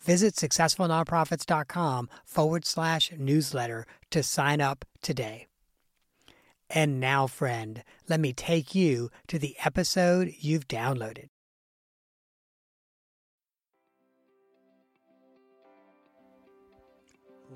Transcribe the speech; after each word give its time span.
Visit 0.00 0.34
successfulnonprofits.com 0.34 2.08
forward 2.24 2.64
slash 2.64 3.12
newsletter 3.18 3.84
to 4.10 4.22
sign 4.22 4.60
up 4.60 4.84
today. 5.02 5.46
And 6.70 7.00
now, 7.00 7.26
friend, 7.26 7.82
let 8.08 8.20
me 8.20 8.32
take 8.32 8.74
you 8.74 9.10
to 9.28 9.38
the 9.38 9.56
episode 9.64 10.34
you've 10.38 10.68
downloaded. 10.68 11.28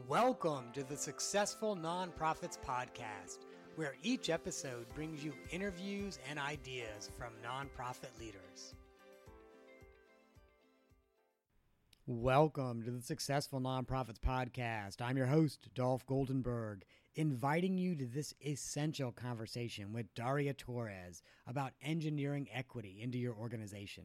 Welcome 0.08 0.72
to 0.72 0.82
the 0.82 0.96
Successful 0.96 1.76
Nonprofits 1.76 2.58
Podcast, 2.58 3.38
where 3.76 3.94
each 4.02 4.30
episode 4.30 4.86
brings 4.94 5.22
you 5.22 5.34
interviews 5.50 6.18
and 6.28 6.38
ideas 6.38 7.10
from 7.18 7.34
nonprofit 7.44 8.18
leaders. 8.18 8.74
Welcome 12.08 12.82
to 12.82 12.90
the 12.90 13.00
Successful 13.00 13.60
Nonprofits 13.60 14.18
Podcast. 14.18 15.00
I'm 15.00 15.16
your 15.16 15.26
host, 15.26 15.68
Dolph 15.72 16.04
Goldenberg, 16.04 16.82
inviting 17.14 17.78
you 17.78 17.94
to 17.94 18.06
this 18.06 18.34
essential 18.44 19.12
conversation 19.12 19.92
with 19.92 20.12
Daria 20.16 20.52
Torres 20.52 21.22
about 21.46 21.74
engineering 21.80 22.48
equity 22.52 22.98
into 23.00 23.18
your 23.18 23.36
organization. 23.36 24.02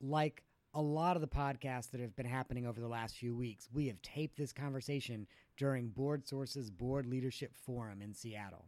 Like 0.00 0.42
a 0.74 0.82
lot 0.82 1.14
of 1.14 1.20
the 1.20 1.28
podcasts 1.28 1.92
that 1.92 2.00
have 2.00 2.16
been 2.16 2.26
happening 2.26 2.66
over 2.66 2.80
the 2.80 2.88
last 2.88 3.14
few 3.14 3.36
weeks, 3.36 3.68
we 3.72 3.86
have 3.86 4.02
taped 4.02 4.36
this 4.36 4.52
conversation 4.52 5.28
during 5.56 5.90
BoardSource's 5.90 6.70
Board 6.70 7.06
Leadership 7.06 7.52
Forum 7.54 8.02
in 8.02 8.12
Seattle. 8.12 8.64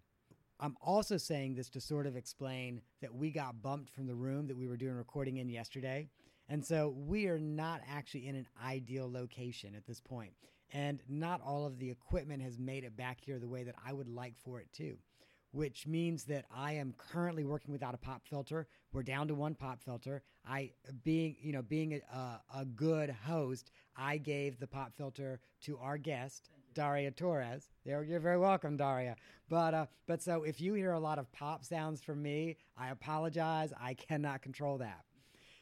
I'm 0.60 0.76
also 0.80 1.16
saying 1.16 1.56
this 1.56 1.70
to 1.70 1.80
sort 1.80 2.06
of 2.06 2.16
explain 2.16 2.82
that 3.00 3.12
we 3.12 3.32
got 3.32 3.62
bumped 3.62 3.90
from 3.90 4.06
the 4.06 4.14
room 4.14 4.46
that 4.46 4.56
we 4.56 4.68
were 4.68 4.76
doing 4.76 4.94
recording 4.94 5.38
in 5.38 5.48
yesterday 5.48 6.08
and 6.50 6.66
so 6.66 6.92
we 7.06 7.28
are 7.28 7.38
not 7.38 7.80
actually 7.88 8.26
in 8.26 8.34
an 8.34 8.48
ideal 8.62 9.10
location 9.10 9.74
at 9.76 9.86
this 9.86 10.00
point. 10.00 10.32
And 10.72 11.00
not 11.08 11.40
all 11.40 11.64
of 11.64 11.78
the 11.78 11.90
equipment 11.90 12.42
has 12.42 12.58
made 12.58 12.84
it 12.84 12.96
back 12.96 13.18
here 13.20 13.38
the 13.38 13.48
way 13.48 13.62
that 13.62 13.76
I 13.86 13.92
would 13.92 14.08
like 14.08 14.34
for 14.36 14.60
it 14.60 14.72
to, 14.74 14.96
which 15.52 15.86
means 15.86 16.24
that 16.24 16.44
I 16.54 16.72
am 16.74 16.94
currently 16.98 17.44
working 17.44 17.72
without 17.72 17.94
a 17.94 17.98
pop 17.98 18.26
filter. 18.26 18.66
We're 18.92 19.04
down 19.04 19.28
to 19.28 19.34
one 19.34 19.54
pop 19.54 19.80
filter. 19.80 20.22
I, 20.48 20.72
being, 21.04 21.36
you 21.40 21.52
know, 21.52 21.62
being 21.62 22.00
a, 22.12 22.40
a 22.54 22.64
good 22.64 23.10
host, 23.10 23.70
I 23.96 24.18
gave 24.18 24.58
the 24.58 24.66
pop 24.66 24.92
filter 24.96 25.40
to 25.62 25.78
our 25.78 25.98
guest, 25.98 26.50
Daria 26.74 27.12
Torres. 27.12 27.68
There, 27.84 28.02
you're 28.02 28.20
very 28.20 28.38
welcome, 28.38 28.76
Daria. 28.76 29.16
But 29.48 29.74
uh, 29.74 29.86
but 30.06 30.22
so 30.22 30.42
if 30.42 30.60
you 30.60 30.74
hear 30.74 30.92
a 30.92 31.00
lot 31.00 31.18
of 31.18 31.30
pop 31.32 31.64
sounds 31.64 32.00
from 32.00 32.22
me, 32.22 32.56
I 32.76 32.90
apologize. 32.90 33.72
I 33.80 33.94
cannot 33.94 34.42
control 34.42 34.78
that. 34.78 35.04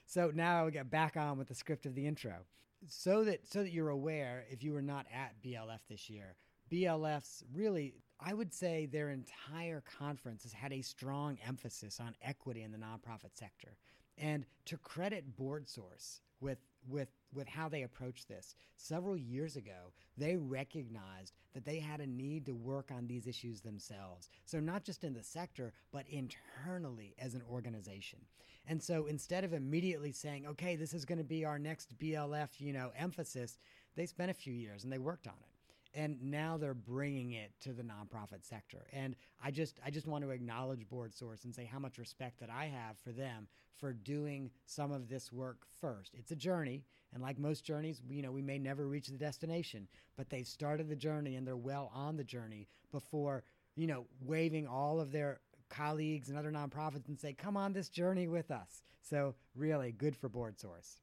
So 0.08 0.32
now 0.34 0.66
I 0.66 0.70
get 0.70 0.91
back 0.91 1.19
on 1.19 1.36
with 1.36 1.48
the 1.48 1.54
script 1.54 1.84
of 1.84 1.94
the 1.94 2.06
intro. 2.06 2.46
So 2.86 3.24
that 3.24 3.46
so 3.46 3.62
that 3.62 3.72
you're 3.72 3.91
aware, 3.91 4.46
if 4.48 4.62
you 4.64 4.72
were 4.72 4.82
not 4.82 5.04
at 5.14 5.34
BLF 5.44 5.80
this 5.88 6.08
year, 6.08 6.34
BLF's 6.72 7.44
really 7.52 7.94
I 8.19 8.32
would 8.32 8.54
say 8.54 8.86
their 8.86 9.10
entire 9.10 9.82
conference 9.98 10.44
has 10.44 10.52
had 10.54 10.72
a 10.72 10.80
strong 10.80 11.38
emphasis 11.46 12.00
on 12.00 12.14
equity 12.22 12.62
in 12.62 12.72
the 12.72 12.78
nonprofit 12.78 13.34
sector. 13.36 13.76
And 14.16 14.46
to 14.64 14.78
credit 14.78 15.36
BoardSource 15.36 16.20
with 16.40 16.58
with 16.88 17.08
with 17.34 17.46
how 17.46 17.69
they 17.69 17.82
approached 17.82 18.28
this. 18.28 18.54
Several 18.76 19.16
years 19.16 19.56
ago, 19.56 19.92
they 20.16 20.38
recognized 20.38 21.34
that 21.52 21.66
they 21.66 21.80
had 21.80 22.00
a 22.00 22.06
need 22.06 22.46
to 22.46 22.54
work 22.54 22.90
on 22.90 23.06
these 23.06 23.26
issues 23.26 23.60
themselves. 23.60 24.30
So 24.46 24.58
not 24.58 24.84
just 24.84 25.04
in 25.04 25.12
the 25.12 25.22
sector, 25.22 25.75
but 25.92 26.06
internally 26.08 27.14
as 27.19 27.34
an 27.34 27.42
organization. 27.50 28.20
And 28.69 28.83
so 28.83 29.06
instead 29.06 29.45
of 29.45 29.55
immediately 29.55 30.12
saying, 30.12 30.47
"Okay, 30.47 30.77
this 30.77 30.93
is 30.93 31.05
going 31.05 31.19
to 31.19 31.25
be 31.25 31.45
our 31.45 31.59
next 31.59 31.99
BLF, 31.99 32.61
you 32.61 32.73
know, 32.73 32.93
emphasis," 32.95 33.59
they 33.97 34.06
spent 34.06 34.31
a 34.31 34.34
few 34.34 34.53
years 34.53 34.84
and 34.84 34.93
they 34.93 34.99
worked 34.99 35.27
on 35.27 35.34
it. 35.41 35.49
And 35.95 36.23
now 36.23 36.59
they're 36.59 36.75
bringing 36.75 37.33
it 37.33 37.51
to 37.61 37.73
the 37.73 37.83
nonprofit 37.83 38.45
sector. 38.45 38.87
And 38.93 39.17
i 39.43 39.51
just 39.51 39.81
i 39.84 39.91
just 39.91 40.06
want 40.06 40.23
to 40.23 40.31
acknowledge 40.31 40.87
BoardSource 40.87 41.45
and 41.45 41.55
say 41.55 41.65
how 41.65 41.79
much 41.79 41.99
respect 41.99 42.39
that 42.41 42.51
i 42.51 42.67
have 42.67 42.99
for 42.99 43.11
them 43.11 43.49
for 43.79 43.93
doing 43.93 44.51
some 44.67 44.93
of 44.93 45.09
this 45.09 45.33
work 45.33 45.67
first. 45.81 46.15
It's 46.15 46.33
a 46.33 46.37
journey 46.37 46.85
and 47.12 47.23
like 47.23 47.39
most 47.39 47.65
journeys 47.65 48.03
you 48.09 48.23
know 48.23 48.33
we 48.33 48.43
may 48.43 48.59
never 48.59 48.87
reach 48.87 49.09
the 49.09 49.17
destination 49.17 49.89
but 50.17 50.29
they've 50.29 50.47
started 50.47 50.89
the 50.89 50.97
journey 50.97 51.37
and 51.37 51.47
they're 51.47 51.56
well 51.56 51.91
on 51.95 52.17
the 52.17 52.25
journey 52.25 52.69
before 52.93 53.45
you 53.77 53.87
know 53.87 54.06
waving 54.21 54.67
all 54.67 55.00
of 55.00 55.12
their 55.12 55.41
colleagues 55.69 56.29
and 56.29 56.39
other 56.39 56.53
nonprofits 56.53 57.09
and 57.09 57.19
say 57.19 57.33
come 57.33 57.56
on 57.56 57.73
this 57.73 57.89
journey 57.89 58.29
with 58.29 58.51
us 58.51 58.83
so 59.09 59.34
really 59.55 59.93
good 59.93 60.17
for 60.17 60.29
BoardSource. 60.29 60.99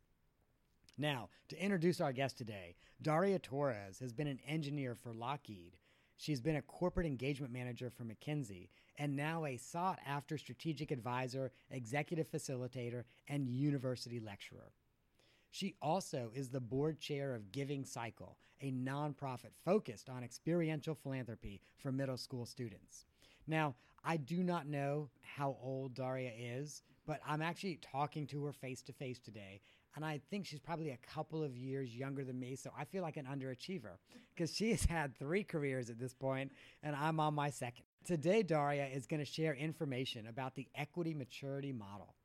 now, 0.97 1.29
to 1.49 1.61
introduce 1.61 1.99
our 1.99 2.13
guest 2.13 2.37
today, 2.37 2.75
Daria 3.01 3.39
Torres 3.39 3.99
has 3.99 4.13
been 4.13 4.27
an 4.27 4.39
engineer 4.47 4.95
for 4.95 5.13
Lockheed. 5.13 5.77
She's 6.17 6.39
been 6.39 6.55
a 6.55 6.61
corporate 6.61 7.05
engagement 7.05 7.51
manager 7.51 7.89
for 7.89 8.05
McKinsey 8.05 8.69
and 8.97 9.15
now 9.15 9.45
a 9.45 9.57
sought 9.57 9.99
after 10.07 10.37
strategic 10.37 10.91
advisor, 10.91 11.51
executive 11.69 12.31
facilitator, 12.31 13.03
and 13.27 13.49
university 13.49 14.21
lecturer. 14.21 14.71
She 15.51 15.75
also 15.81 16.31
is 16.33 16.49
the 16.49 16.61
board 16.61 16.99
chair 16.99 17.35
of 17.35 17.51
Giving 17.51 17.83
Cycle, 17.83 18.37
a 18.61 18.71
nonprofit 18.71 19.51
focused 19.65 20.09
on 20.09 20.23
experiential 20.23 20.95
philanthropy 20.95 21.61
for 21.77 21.91
middle 21.91 22.17
school 22.17 22.45
students. 22.45 23.05
Now, 23.47 23.75
I 24.03 24.17
do 24.17 24.43
not 24.43 24.67
know 24.67 25.09
how 25.21 25.57
old 25.61 25.95
Daria 25.95 26.31
is, 26.37 26.83
but 27.07 27.19
I'm 27.27 27.41
actually 27.41 27.79
talking 27.81 28.27
to 28.27 28.45
her 28.45 28.53
face 28.53 28.81
to 28.83 28.93
face 28.93 29.19
today, 29.19 29.61
and 29.95 30.03
I 30.03 30.19
think 30.29 30.45
she's 30.45 30.59
probably 30.59 30.91
a 30.91 30.97
couple 31.13 31.43
of 31.43 31.55
years 31.55 31.95
younger 31.95 32.23
than 32.23 32.39
me. 32.39 32.55
So 32.55 32.71
I 32.77 32.85
feel 32.85 33.01
like 33.01 33.17
an 33.17 33.25
underachiever 33.25 33.97
because 34.33 34.53
she 34.53 34.71
has 34.71 34.83
had 34.85 35.17
three 35.17 35.43
careers 35.43 35.89
at 35.89 35.99
this 35.99 36.13
point, 36.13 36.51
and 36.83 36.95
I'm 36.95 37.19
on 37.19 37.33
my 37.33 37.49
second. 37.49 37.85
Today, 38.05 38.43
Daria 38.43 38.87
is 38.87 39.07
going 39.07 39.19
to 39.19 39.25
share 39.25 39.53
information 39.53 40.27
about 40.27 40.55
the 40.55 40.67
equity 40.75 41.13
maturity 41.13 41.71
model. 41.71 42.15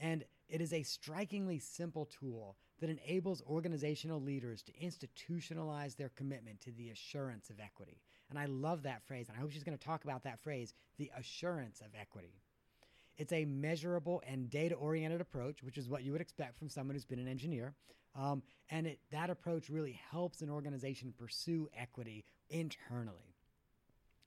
And 0.00 0.24
it 0.48 0.60
is 0.60 0.72
a 0.72 0.82
strikingly 0.82 1.58
simple 1.58 2.06
tool 2.06 2.56
that 2.80 2.90
enables 2.90 3.42
organizational 3.42 4.20
leaders 4.20 4.62
to 4.62 4.72
institutionalize 4.72 5.96
their 5.96 6.10
commitment 6.10 6.60
to 6.62 6.72
the 6.72 6.90
assurance 6.90 7.48
of 7.48 7.60
equity. 7.60 8.00
And 8.30 8.38
I 8.38 8.46
love 8.46 8.82
that 8.82 9.02
phrase. 9.06 9.28
And 9.28 9.36
I 9.36 9.40
hope 9.40 9.52
she's 9.52 9.64
going 9.64 9.76
to 9.76 9.84
talk 9.84 10.04
about 10.04 10.24
that 10.24 10.40
phrase, 10.40 10.72
the 10.98 11.10
assurance 11.16 11.80
of 11.80 11.88
equity. 11.98 12.40
It's 13.16 13.32
a 13.32 13.44
measurable 13.44 14.22
and 14.26 14.50
data 14.50 14.74
oriented 14.74 15.20
approach, 15.20 15.62
which 15.62 15.78
is 15.78 15.88
what 15.88 16.02
you 16.02 16.12
would 16.12 16.20
expect 16.20 16.58
from 16.58 16.68
someone 16.68 16.94
who's 16.94 17.04
been 17.04 17.20
an 17.20 17.28
engineer. 17.28 17.74
Um, 18.16 18.42
and 18.70 18.86
it, 18.86 18.98
that 19.10 19.30
approach 19.30 19.68
really 19.68 20.00
helps 20.10 20.40
an 20.40 20.50
organization 20.50 21.14
pursue 21.16 21.68
equity 21.76 22.24
internally. 22.48 23.36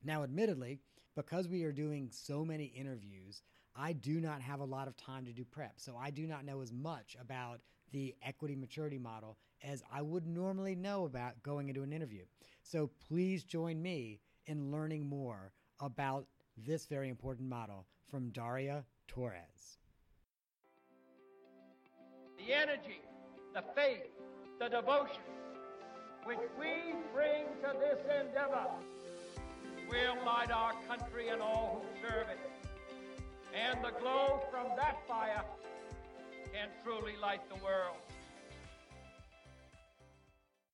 Now, 0.04 0.24
admittedly, 0.24 0.80
because 1.16 1.48
we 1.48 1.64
are 1.64 1.72
doing 1.72 2.10
so 2.12 2.46
many 2.46 2.66
interviews, 2.66 3.42
I 3.76 3.94
do 3.94 4.22
not 4.22 4.42
have 4.42 4.60
a 4.60 4.66
lot 4.66 4.88
of 4.88 4.96
time 4.98 5.26
to 5.26 5.34
do 5.34 5.44
prep. 5.44 5.74
So 5.78 5.98
I 6.00 6.10
do 6.10 6.28
not 6.28 6.46
know 6.46 6.62
as 6.62 6.72
much 6.72 7.18
about 7.20 7.60
the 7.92 8.16
equity 8.22 8.56
maturity 8.56 8.98
model 8.98 9.38
as 9.64 9.84
I 9.92 10.02
would 10.02 10.26
normally 10.26 10.76
know 10.76 11.06
about 11.06 11.42
going 11.44 11.70
into 11.70 11.84
an 11.84 11.94
interview. 11.94 12.24
So 12.62 12.90
please 13.08 13.44
join 13.44 13.82
me 13.82 14.20
in 14.46 14.72
learning 14.72 15.08
more 15.08 15.52
about 15.80 16.26
this 16.58 16.86
very 16.86 17.10
important 17.10 17.48
model 17.48 17.86
from 18.10 18.30
Daria 18.30 18.84
Torres. 19.08 19.78
The 22.38 22.54
energy, 22.54 23.02
the 23.54 23.64
faith, 23.76 24.10
the 24.60 24.70
devotion 24.70 25.22
which 26.24 26.40
we 26.60 26.94
bring 27.14 27.46
to 27.62 27.74
this 27.80 28.00
endeavor 28.22 28.68
will 29.90 30.26
light 30.26 30.52
our 30.52 30.74
country 30.88 31.30
and 31.30 31.42
all 31.42 31.82
who 31.82 32.08
serve 32.08 32.28
it. 32.30 32.40
And 33.54 33.84
the 33.84 33.92
glow 34.00 34.42
from 34.52 34.68
that 34.76 34.98
fire 35.08 35.44
can 36.54 36.70
truly 36.84 37.14
light 37.22 37.48
the 37.50 37.56
world. 37.64 37.96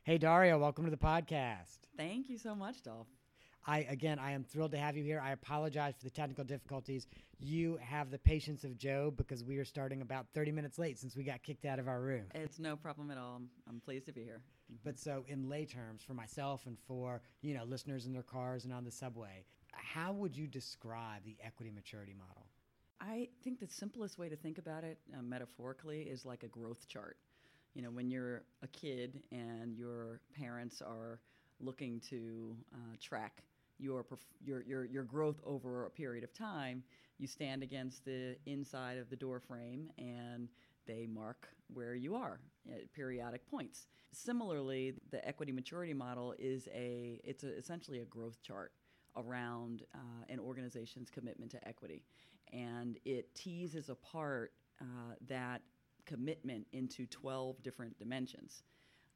Hey, 0.06 0.18
Daria, 0.18 0.58
welcome 0.58 0.84
to 0.84 0.92
the 0.92 0.98
podcast. 0.98 1.78
Thank 1.96 2.30
you 2.30 2.38
so 2.38 2.54
much, 2.54 2.84
Dolph. 2.84 3.08
I 3.66 3.88
again, 3.90 4.20
I 4.20 4.32
am 4.32 4.44
thrilled 4.44 4.72
to 4.72 4.78
have 4.78 4.98
you 4.98 5.04
here. 5.06 5.22
I 5.24 5.32
apologize 5.32 5.94
for 5.98 6.04
the 6.04 6.10
technical 6.10 6.44
difficulties. 6.44 7.08
You 7.40 7.80
have 7.82 8.12
the 8.12 8.18
patience 8.18 8.66
of 8.66 8.78
Job 8.78 9.16
because 9.16 9.46
we 9.46 9.60
are 9.60 9.64
starting 9.64 10.02
about 10.02 10.26
30 10.34 10.52
minutes 10.52 10.78
late 10.78 11.00
since 11.00 11.16
we 11.16 11.24
got 11.24 11.42
kicked 11.42 11.64
out 11.64 11.80
of 11.80 11.88
our 11.88 12.02
room. 12.02 12.26
It's 12.36 12.60
no 12.60 12.76
problem 12.76 13.12
at 13.12 13.18
all. 13.18 13.36
I'm, 13.38 13.50
I'm 13.70 13.80
pleased 13.80 14.06
to 14.08 14.12
be 14.12 14.24
here. 14.24 14.42
But 14.84 15.00
so, 15.00 15.24
in 15.30 15.48
lay 15.48 15.64
terms, 15.64 16.04
for 16.04 16.14
myself 16.14 16.64
and 16.66 16.78
for 16.86 17.22
you 17.42 17.54
know 17.54 17.64
listeners 17.64 18.06
in 18.06 18.12
their 18.12 18.24
cars 18.24 18.66
and 18.66 18.74
on 18.74 18.84
the 18.84 18.92
subway, 18.92 19.46
how 19.72 20.12
would 20.12 20.36
you 20.36 20.48
describe 20.48 21.24
the 21.24 21.38
equity 21.42 21.72
maturity 21.72 22.14
model? 22.14 22.46
I 23.00 23.30
think 23.42 23.62
the 23.62 23.68
simplest 23.68 24.18
way 24.18 24.28
to 24.28 24.36
think 24.36 24.58
about 24.58 24.84
it 24.84 24.98
uh, 25.18 25.22
metaphorically 25.22 26.02
is 26.02 26.26
like 26.26 26.44
a 26.44 26.50
growth 26.50 26.90
chart. 26.90 27.16
You 27.74 27.82
know, 27.82 27.92
when 27.92 28.10
you're 28.10 28.44
a 28.62 28.68
kid 28.68 29.22
and 29.32 29.76
your 29.76 30.22
parents 30.38 30.82
are 30.82 31.20
looking 31.60 32.00
to 32.10 32.56
uh, 32.74 32.96
track 33.02 33.44
your, 33.80 34.06
your, 34.46 34.62
your, 34.64 34.86
your 34.86 35.04
growth 35.04 35.42
over 35.46 35.86
a 35.86 35.90
period 35.90 36.24
of 36.24 36.34
time, 36.34 36.84
you 37.18 37.28
stand 37.28 37.64
against 37.64 38.06
the 38.06 38.36
inside 38.46 38.98
of 38.98 39.10
the 39.10 39.16
door 39.16 39.40
frame 39.40 39.90
and 39.98 40.50
they 40.86 41.08
mark 41.08 41.48
where 41.74 41.96
you 41.96 42.16
are 42.16 42.40
at 42.72 42.92
periodic 42.94 43.50
points. 43.50 43.88
Similarly, 44.12 44.94
the 45.12 45.26
equity 45.28 45.52
maturity 45.52 45.94
model 45.94 46.36
is 46.38 46.68
a 46.74 47.20
it's 47.24 47.44
a, 47.44 47.58
essentially 47.58 48.00
a 48.00 48.06
growth 48.06 48.42
chart 48.44 48.72
around 49.16 49.84
uh, 49.96 50.26
an 50.30 50.40
organization's 50.40 51.10
commitment 51.10 51.52
to 51.52 51.68
equity, 51.68 52.04
and 52.52 52.98
it 53.06 53.34
teases 53.34 53.90
apart 53.90 54.54
uh, 54.82 55.16
that 55.28 55.62
commitment 56.06 56.68
into 56.74 57.06
12 57.08 57.62
different 57.64 57.98
dimensions. 58.00 58.64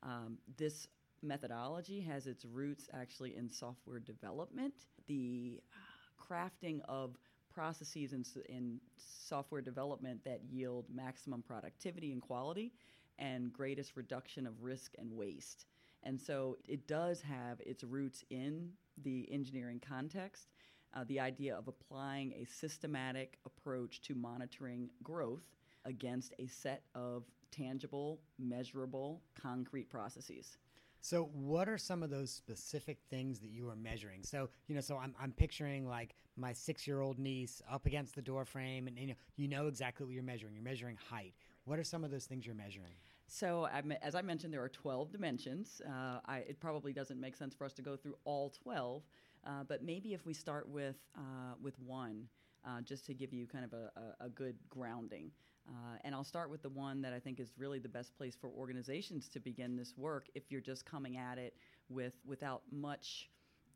Um, 0.03 0.37
this 0.57 0.87
methodology 1.21 2.01
has 2.01 2.27
its 2.27 2.45
roots 2.45 2.87
actually 2.93 3.35
in 3.35 3.49
software 3.49 3.99
development. 3.99 4.73
The 5.07 5.61
uh, 5.73 6.23
crafting 6.23 6.81
of 6.87 7.17
processes 7.53 8.13
in, 8.13 8.23
in 8.49 8.79
software 8.97 9.61
development 9.61 10.23
that 10.25 10.41
yield 10.49 10.85
maximum 10.93 11.41
productivity 11.41 12.11
and 12.11 12.21
quality 12.21 12.71
and 13.17 13.51
greatest 13.51 13.95
reduction 13.95 14.45
of 14.45 14.61
risk 14.61 14.93
and 14.99 15.11
waste. 15.11 15.65
And 16.03 16.21
so 16.21 16.57
it 16.67 16.87
does 16.87 17.21
have 17.21 17.59
its 17.61 17.83
roots 17.83 18.23
in 18.29 18.69
the 19.03 19.27
engineering 19.31 19.81
context. 19.85 20.49
Uh, 20.95 21.03
the 21.07 21.19
idea 21.19 21.55
of 21.55 21.67
applying 21.67 22.33
a 22.33 22.45
systematic 22.45 23.39
approach 23.45 24.01
to 24.03 24.15
monitoring 24.15 24.89
growth 25.03 25.43
against 25.87 26.33
a 26.37 26.45
set 26.45 26.83
of 26.93 27.23
tangible, 27.51 28.19
measurable, 28.37 29.21
concrete 29.41 29.89
processes. 29.89 30.57
So, 30.99 31.29
what 31.33 31.69
are 31.69 31.77
some 31.77 32.03
of 32.03 32.09
those 32.09 32.31
specific 32.31 32.97
things 33.09 33.39
that 33.39 33.49
you 33.49 33.69
are 33.69 33.75
measuring? 33.75 34.23
So, 34.23 34.49
you 34.67 34.75
know, 34.75 34.81
so 34.81 34.97
I'm, 34.97 35.15
I'm 35.19 35.31
picturing 35.31 35.87
like 35.87 36.15
my 36.35 36.53
six 36.53 36.85
year 36.87 37.01
old 37.01 37.17
niece 37.19 37.61
up 37.71 37.85
against 37.85 38.15
the 38.15 38.21
door 38.21 38.45
frame, 38.45 38.87
and 38.87 38.97
you 38.97 39.07
know, 39.07 39.13
you 39.35 39.47
know 39.47 39.67
exactly 39.67 40.05
what 40.05 40.13
you're 40.13 40.23
measuring. 40.23 40.53
You're 40.53 40.63
measuring 40.63 40.97
height. 41.09 41.33
What 41.65 41.79
are 41.79 41.83
some 41.83 42.03
of 42.03 42.11
those 42.11 42.25
things 42.25 42.45
you're 42.45 42.55
measuring? 42.55 42.93
So, 43.27 43.67
as 44.01 44.15
I 44.15 44.21
mentioned, 44.21 44.53
there 44.53 44.63
are 44.63 44.69
12 44.69 45.11
dimensions. 45.11 45.81
Uh, 45.85 46.19
I, 46.25 46.37
it 46.39 46.59
probably 46.59 46.93
doesn't 46.93 47.19
make 47.19 47.35
sense 47.35 47.53
for 47.53 47.65
us 47.65 47.73
to 47.73 47.81
go 47.81 47.95
through 47.97 48.15
all 48.23 48.49
12, 48.63 49.03
uh, 49.45 49.49
but 49.67 49.83
maybe 49.83 50.13
if 50.13 50.25
we 50.25 50.33
start 50.33 50.67
with 50.69 50.95
uh, 51.17 51.55
with 51.61 51.77
one, 51.79 52.27
uh, 52.65 52.81
just 52.81 53.05
to 53.05 53.13
give 53.13 53.33
you 53.33 53.45
kind 53.45 53.65
of 53.65 53.73
a, 53.73 53.91
a, 53.95 54.25
a 54.25 54.29
good 54.29 54.55
grounding. 54.69 55.31
Uh, 55.69 55.97
and 56.03 56.15
I'll 56.15 56.23
start 56.23 56.49
with 56.49 56.61
the 56.61 56.69
one 56.69 57.01
that 57.01 57.13
I 57.13 57.19
think 57.19 57.39
is 57.39 57.51
really 57.57 57.79
the 57.79 57.89
best 57.89 58.15
place 58.17 58.35
for 58.39 58.49
organizations 58.49 59.27
to 59.29 59.39
begin 59.39 59.75
this 59.75 59.93
work 59.97 60.27
if 60.33 60.43
you're 60.49 60.61
just 60.61 60.85
coming 60.85 61.17
at 61.17 61.37
it 61.37 61.55
with 61.89 62.15
without 62.25 62.61
much 62.71 63.29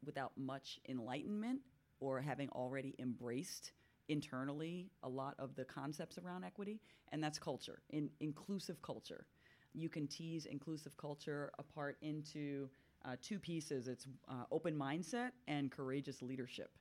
without 0.05 0.31
much 0.37 0.79
enlightenment 0.87 1.59
or 1.99 2.19
having 2.21 2.49
already 2.49 2.95
embraced 2.99 3.73
internally 4.09 4.89
a 5.03 5.09
lot 5.09 5.35
of 5.39 5.55
the 5.55 5.63
concepts 5.63 6.17
around 6.17 6.43
equity, 6.43 6.81
and 7.11 7.23
that's 7.23 7.39
culture, 7.39 7.81
in 7.91 8.09
inclusive 8.19 8.81
culture. 8.81 9.25
You 9.73 9.87
can 9.87 10.07
tease 10.07 10.45
inclusive 10.45 10.97
culture 10.97 11.51
apart 11.59 11.97
into 12.01 12.69
uh, 13.05 13.15
two 13.21 13.39
pieces. 13.39 13.87
It's 13.87 14.07
uh, 14.27 14.43
open 14.51 14.75
mindset 14.75 15.31
and 15.47 15.71
courageous 15.71 16.21
leadership. 16.21 16.71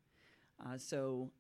Uh, 0.65 0.77
so 0.77 1.31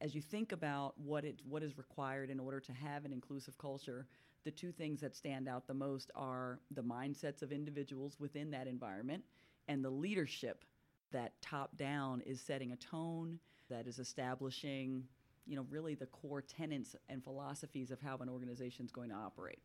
as 0.00 0.14
you 0.14 0.20
think 0.20 0.52
about 0.52 0.98
what 0.98 1.24
it 1.24 1.40
what 1.48 1.62
is 1.62 1.76
required 1.76 2.30
in 2.30 2.38
order 2.38 2.60
to 2.60 2.72
have 2.72 3.04
an 3.04 3.12
inclusive 3.12 3.56
culture, 3.58 4.06
the 4.44 4.50
two 4.50 4.72
things 4.72 5.00
that 5.00 5.16
stand 5.16 5.48
out 5.48 5.66
the 5.66 5.74
most 5.74 6.10
are 6.14 6.60
the 6.70 6.82
mindsets 6.82 7.42
of 7.42 7.52
individuals 7.52 8.18
within 8.18 8.50
that 8.50 8.66
environment 8.66 9.24
and 9.66 9.84
the 9.84 9.90
leadership 9.90 10.64
that 11.10 11.40
top 11.42 11.76
down 11.76 12.20
is 12.22 12.40
setting 12.40 12.72
a 12.72 12.76
tone 12.76 13.38
that 13.68 13.86
is 13.86 13.98
establishing 13.98 15.04
you 15.46 15.56
know 15.56 15.66
really 15.70 15.94
the 15.94 16.06
core 16.06 16.42
tenets 16.42 16.94
and 17.08 17.22
philosophies 17.24 17.90
of 17.90 18.00
how 18.00 18.16
an 18.18 18.28
organization 18.28 18.84
is 18.84 18.92
going 18.92 19.10
to 19.10 19.16
operate. 19.16 19.58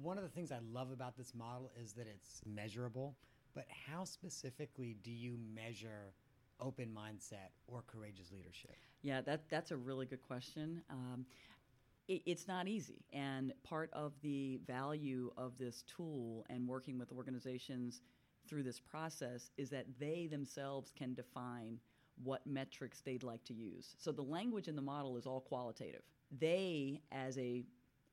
One 0.00 0.16
of 0.16 0.24
the 0.24 0.30
things 0.30 0.52
i 0.52 0.58
love 0.72 0.90
about 0.92 1.16
this 1.16 1.34
model 1.34 1.70
is 1.82 1.92
that 1.92 2.06
it's 2.06 2.40
measurable 2.46 3.16
but 3.54 3.66
how 3.86 4.04
specifically 4.04 4.96
do 5.02 5.10
you 5.10 5.38
measure 5.54 6.12
open 6.60 6.88
mindset 6.96 7.50
or 7.66 7.82
courageous 7.86 8.30
leadership 8.32 8.76
yeah, 9.04 9.20
that 9.20 9.42
that's 9.50 9.70
a 9.70 9.76
really 9.76 10.06
good 10.06 10.22
question. 10.22 10.80
Um, 10.88 11.26
it, 12.08 12.22
it's 12.24 12.48
not 12.48 12.66
easy, 12.66 13.04
and 13.12 13.52
part 13.62 13.90
of 13.92 14.14
the 14.22 14.58
value 14.66 15.30
of 15.36 15.58
this 15.58 15.84
tool 15.86 16.46
and 16.48 16.66
working 16.66 16.98
with 16.98 17.12
organizations 17.12 18.00
through 18.48 18.62
this 18.62 18.80
process 18.80 19.50
is 19.58 19.68
that 19.70 19.86
they 20.00 20.26
themselves 20.26 20.90
can 20.96 21.12
define 21.12 21.78
what 22.22 22.46
metrics 22.46 23.02
they'd 23.02 23.22
like 23.22 23.44
to 23.44 23.52
use. 23.52 23.94
So 23.98 24.10
the 24.10 24.22
language 24.22 24.68
in 24.68 24.76
the 24.76 24.82
model 24.82 25.18
is 25.18 25.26
all 25.26 25.40
qualitative. 25.40 26.02
They, 26.38 27.02
as 27.12 27.36
a 27.36 27.62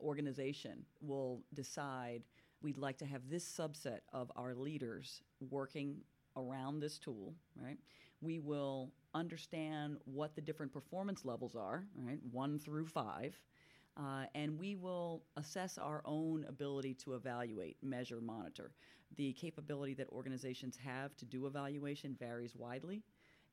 organization, 0.02 0.84
will 1.00 1.42
decide 1.54 2.24
we'd 2.62 2.78
like 2.78 2.98
to 2.98 3.06
have 3.06 3.30
this 3.30 3.46
subset 3.46 4.00
of 4.12 4.30
our 4.36 4.54
leaders 4.56 5.22
working 5.50 5.98
around 6.36 6.82
this 6.82 6.98
tool, 6.98 7.34
right? 7.56 7.78
We 8.22 8.40
will 8.40 8.92
understand 9.14 9.98
what 10.06 10.36
the 10.36 10.42
different 10.42 10.72
performance 10.72 11.26
levels 11.26 11.56
are, 11.56 11.86
right, 11.96 12.20
one 12.32 12.60
through 12.60 12.86
five, 12.86 13.36
uh, 13.98 14.26
and 14.36 14.58
we 14.58 14.76
will 14.76 15.24
assess 15.38 15.78
our 15.78 16.02
own 16.06 16.46
ability 16.48 16.94
to 16.94 17.16
evaluate, 17.16 17.78
measure, 17.84 18.22
monitor. 18.22 18.72
The 19.18 19.34
capability 19.34 19.94
that 19.96 20.08
organizations 20.10 20.78
have 20.78 21.16
to 21.18 21.26
do 21.26 21.48
evaluation 21.48 22.16
varies 22.18 22.56
widely. 22.56 23.04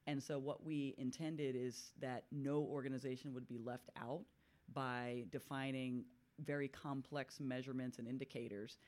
And 0.07 0.23
so, 0.23 0.39
what 0.39 0.65
we 0.65 0.95
intended 0.97 1.57
is 1.57 1.93
that 2.01 2.25
no 2.31 2.61
organization 2.61 3.35
would 3.35 3.49
be 3.49 3.59
left 3.59 3.91
out 4.01 4.23
by 4.73 5.25
defining 5.31 6.05
very 6.45 6.69
complex 6.69 7.41
measurements 7.41 7.99
and 7.99 8.07
indicators 8.07 8.79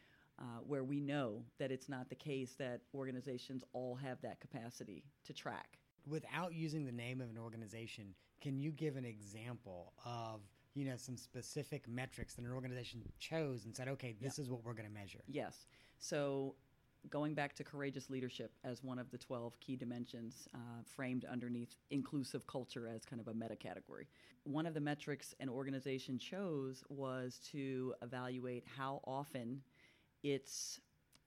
uh, 0.41 0.61
where 0.67 0.85
we 0.85 1.01
know 1.01 1.43
that 1.59 1.71
it's 1.71 1.89
not 1.89 2.09
the 2.09 2.15
case 2.15 2.55
that 2.59 2.81
organizations 2.95 3.63
all 3.73 3.95
have 3.95 4.21
that 4.23 4.41
capacity 4.41 5.05
to 5.25 5.33
track 5.33 5.79
without 6.07 6.55
using 6.55 6.85
the 6.85 6.93
name 6.93 7.21
of 7.21 7.31
an 7.31 7.39
organization, 7.39 8.15
can 8.41 8.59
you 8.59 8.71
give 8.71 8.97
an 8.97 9.05
example 9.05 9.93
of 10.05 10.41
you 10.75 10.85
know 10.85 10.97
some 10.97 11.17
specific 11.17 11.89
metrics 11.89 12.35
that 12.35 12.45
an 12.45 12.53
organization 12.53 13.03
chose 13.19 13.65
and 13.65 13.75
said, 13.75 13.89
okay, 13.89 14.15
this 14.21 14.39
yeah. 14.39 14.43
is 14.43 14.51
what 14.51 14.65
we're 14.65 14.75
going 14.75 14.89
to 14.89 14.95
measure? 14.95 15.21
Yes. 15.27 15.67
So 15.99 16.55
going 17.09 17.33
back 17.35 17.55
to 17.57 17.65
courageous 17.65 18.11
leadership 18.11 18.53
as 18.63 18.85
one 18.85 18.99
of 18.99 19.11
the 19.11 19.17
12 19.17 19.59
key 19.59 19.75
dimensions 19.75 20.47
uh, 20.55 20.83
framed 20.85 21.25
underneath 21.25 21.75
inclusive 21.91 22.47
culture 22.47 22.87
as 22.95 23.07
kind 23.07 23.21
of 23.21 23.29
a 23.29 23.35
meta 23.35 23.57
category. 23.57 24.07
One 24.45 24.67
of 24.67 24.75
the 24.75 24.81
metrics 24.81 25.35
an 25.41 25.49
organization 25.49 26.19
chose 26.19 26.85
was 26.91 27.41
to 27.53 27.95
evaluate 28.03 28.65
how 28.77 29.01
often 29.05 29.63
its 30.23 30.81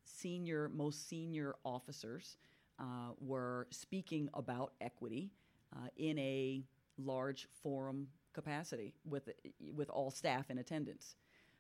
senior, 0.06 0.70
most 0.74 1.08
senior 1.08 1.56
officers 1.66 2.38
uh, 2.80 3.12
were 3.20 3.68
speaking 3.72 4.30
about 4.34 4.74
equity 4.82 5.32
uh, 5.76 5.88
in 5.98 6.18
a 6.20 6.64
large 6.98 7.48
forum 7.62 8.08
capacity 8.34 8.94
with 9.06 9.30
with 9.76 9.90
all 9.90 10.10
staff 10.10 10.50
in 10.50 10.58
attendance, 10.58 11.16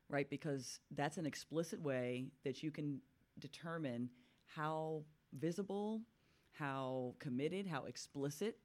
right? 0.09 0.29
Because 0.29 0.79
that's 0.91 1.17
an 1.17 1.25
explicit 1.25 1.81
way 1.81 2.25
that 2.43 2.63
you 2.63 2.71
can 2.71 2.99
determine 3.39 4.09
how 4.45 5.03
visible, 5.33 6.01
how 6.51 7.15
committed, 7.19 7.67
how 7.67 7.85
explicit 7.85 8.57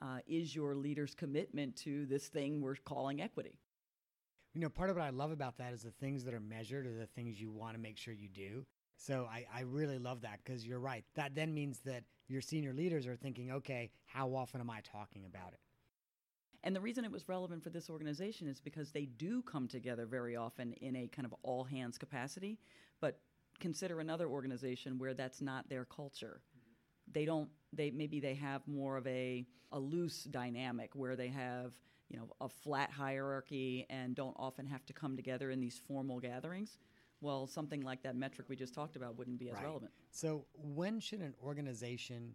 uh, 0.00 0.18
is 0.26 0.54
your 0.54 0.74
leader's 0.74 1.14
commitment 1.14 1.76
to 1.76 2.06
this 2.06 2.28
thing 2.28 2.60
we're 2.60 2.76
calling 2.76 3.20
equity. 3.20 3.58
You 4.54 4.60
know, 4.60 4.68
part 4.68 4.90
of 4.90 4.96
what 4.96 5.04
I 5.04 5.10
love 5.10 5.30
about 5.30 5.56
that 5.58 5.72
is 5.72 5.82
the 5.82 5.90
things 5.92 6.24
that 6.24 6.34
are 6.34 6.40
measured 6.40 6.86
are 6.86 6.94
the 6.94 7.06
things 7.06 7.40
you 7.40 7.50
want 7.50 7.74
to 7.74 7.80
make 7.80 7.96
sure 7.96 8.12
you 8.12 8.28
do. 8.28 8.66
So 8.96 9.26
I, 9.30 9.46
I 9.54 9.62
really 9.62 9.98
love 9.98 10.20
that 10.22 10.40
because 10.44 10.66
you're 10.66 10.78
right. 10.78 11.04
That 11.14 11.34
then 11.34 11.54
means 11.54 11.80
that 11.86 12.04
your 12.28 12.42
senior 12.42 12.72
leaders 12.72 13.06
are 13.06 13.16
thinking, 13.16 13.50
okay, 13.50 13.90
how 14.04 14.34
often 14.34 14.60
am 14.60 14.70
I 14.70 14.80
talking 14.80 15.24
about 15.24 15.52
it? 15.54 15.60
And 16.64 16.76
the 16.76 16.80
reason 16.80 17.04
it 17.04 17.10
was 17.10 17.28
relevant 17.28 17.64
for 17.64 17.70
this 17.70 17.90
organization 17.90 18.46
is 18.46 18.60
because 18.60 18.92
they 18.92 19.06
do 19.06 19.42
come 19.42 19.66
together 19.66 20.06
very 20.06 20.36
often 20.36 20.74
in 20.74 20.94
a 20.94 21.08
kind 21.08 21.26
of 21.26 21.34
all 21.42 21.64
hands 21.64 21.98
capacity. 21.98 22.58
But 23.00 23.18
consider 23.58 24.00
another 24.00 24.28
organization 24.28 24.98
where 24.98 25.14
that's 25.14 25.40
not 25.40 25.68
their 25.68 25.84
culture. 25.84 26.40
They 27.10 27.24
don't. 27.24 27.48
They 27.72 27.90
maybe 27.90 28.20
they 28.20 28.34
have 28.34 28.66
more 28.68 28.96
of 28.96 29.06
a 29.06 29.44
a 29.72 29.78
loose 29.78 30.24
dynamic 30.24 30.90
where 30.94 31.16
they 31.16 31.28
have 31.28 31.72
you 32.12 32.18
know 32.18 32.28
a 32.40 32.48
flat 32.48 32.90
hierarchy 32.90 33.86
and 33.90 34.14
don't 34.14 34.36
often 34.38 34.66
have 34.66 34.84
to 34.86 34.92
come 34.92 35.16
together 35.16 35.50
in 35.50 35.60
these 35.60 35.78
formal 35.78 36.20
gatherings. 36.20 36.78
Well, 37.20 37.46
something 37.46 37.80
like 37.80 38.02
that 38.02 38.16
metric 38.16 38.48
we 38.48 38.56
just 38.56 38.74
talked 38.74 38.96
about 38.96 39.16
wouldn't 39.16 39.38
be 39.38 39.48
as 39.48 39.54
Right. 39.54 39.64
relevant. 39.64 39.92
So 40.10 40.44
when 40.54 41.00
should 41.00 41.20
an 41.20 41.34
organization 41.42 42.34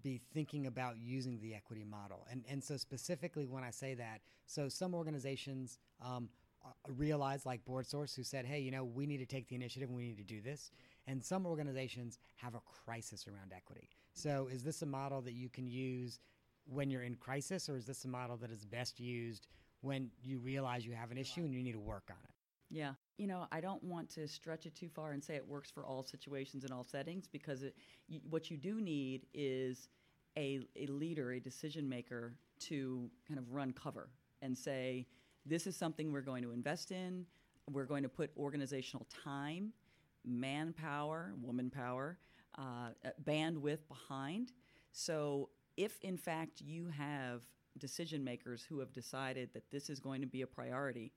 be 0.00 0.18
thinking 0.32 0.66
about 0.66 0.96
using 0.98 1.40
the 1.40 1.54
equity 1.54 1.84
model? 1.84 2.26
And 2.30 2.44
and 2.48 2.64
so 2.64 2.76
specifically 2.76 3.46
when 3.46 3.62
I 3.62 3.70
say 3.70 3.94
that, 3.94 4.22
so 4.46 4.68
some 4.68 4.94
organizations 4.94 5.78
um, 6.00 6.30
uh, 6.64 6.68
realize, 6.88 7.44
like 7.44 7.64
BoardSource, 7.64 8.14
who 8.14 8.22
said, 8.22 8.46
"Hey, 8.46 8.60
you 8.60 8.70
know, 8.70 8.84
we 8.84 9.04
need 9.06 9.18
to 9.18 9.26
take 9.26 9.48
the 9.48 9.56
initiative 9.56 9.88
and 9.88 9.96
we 9.96 10.04
need 10.04 10.18
to 10.18 10.24
do 10.24 10.40
this." 10.40 10.70
And 11.08 11.22
some 11.22 11.44
organizations 11.44 12.18
have 12.36 12.54
a 12.54 12.60
crisis 12.60 13.26
around 13.26 13.52
equity. 13.52 13.90
So 14.14 14.48
is 14.50 14.62
this 14.62 14.82
a 14.82 14.86
model 14.86 15.20
that 15.22 15.32
you 15.32 15.48
can 15.48 15.66
use 15.66 16.20
when 16.66 16.90
you're 16.90 17.02
in 17.02 17.14
crisis, 17.14 17.68
or 17.68 17.76
is 17.76 17.86
this 17.86 18.04
a 18.04 18.08
model 18.08 18.36
that 18.38 18.50
is 18.50 18.64
best 18.64 19.00
used 19.00 19.46
when 19.80 20.10
you 20.22 20.38
realize 20.38 20.86
you 20.86 20.92
have 20.92 21.10
an 21.10 21.18
issue 21.18 21.40
and 21.40 21.52
you 21.52 21.62
need 21.62 21.72
to 21.72 21.80
work 21.80 22.04
on 22.10 22.16
it? 22.24 22.30
Yeah. 22.70 22.92
You 23.18 23.26
know, 23.26 23.46
I 23.52 23.60
don't 23.60 23.82
want 23.84 24.08
to 24.14 24.26
stretch 24.26 24.64
it 24.64 24.74
too 24.74 24.88
far 24.88 25.12
and 25.12 25.22
say 25.22 25.34
it 25.34 25.46
works 25.46 25.70
for 25.70 25.84
all 25.84 26.02
situations 26.02 26.64
and 26.64 26.72
all 26.72 26.84
settings 26.84 27.26
because 27.26 27.62
it, 27.62 27.74
what 28.30 28.50
you 28.50 28.56
do 28.56 28.80
need 28.80 29.26
is 29.34 29.88
a, 30.38 30.60
a 30.76 30.86
leader, 30.86 31.32
a 31.32 31.40
decision 31.40 31.86
maker 31.86 32.34
to 32.60 33.10
kind 33.28 33.38
of 33.38 33.52
run 33.52 33.72
cover 33.72 34.08
and 34.40 34.56
say, 34.56 35.06
this 35.44 35.66
is 35.66 35.76
something 35.76 36.12
we're 36.12 36.22
going 36.22 36.42
to 36.42 36.52
invest 36.52 36.92
in. 36.92 37.26
We're 37.70 37.84
going 37.84 38.04
to 38.04 38.08
put 38.08 38.30
organizational 38.36 39.06
time, 39.24 39.72
manpower, 40.24 41.34
woman 41.42 41.68
power, 41.68 42.18
uh, 42.58 42.90
bandwidth 43.24 43.86
behind. 43.88 44.52
So, 44.92 45.50
if 45.82 45.98
in 46.02 46.16
fact 46.16 46.60
you 46.60 46.88
have 46.88 47.42
decision 47.78 48.22
makers 48.22 48.64
who 48.68 48.78
have 48.78 48.92
decided 48.92 49.50
that 49.52 49.68
this 49.70 49.90
is 49.90 49.98
going 49.98 50.20
to 50.20 50.26
be 50.26 50.42
a 50.42 50.46
priority, 50.46 51.10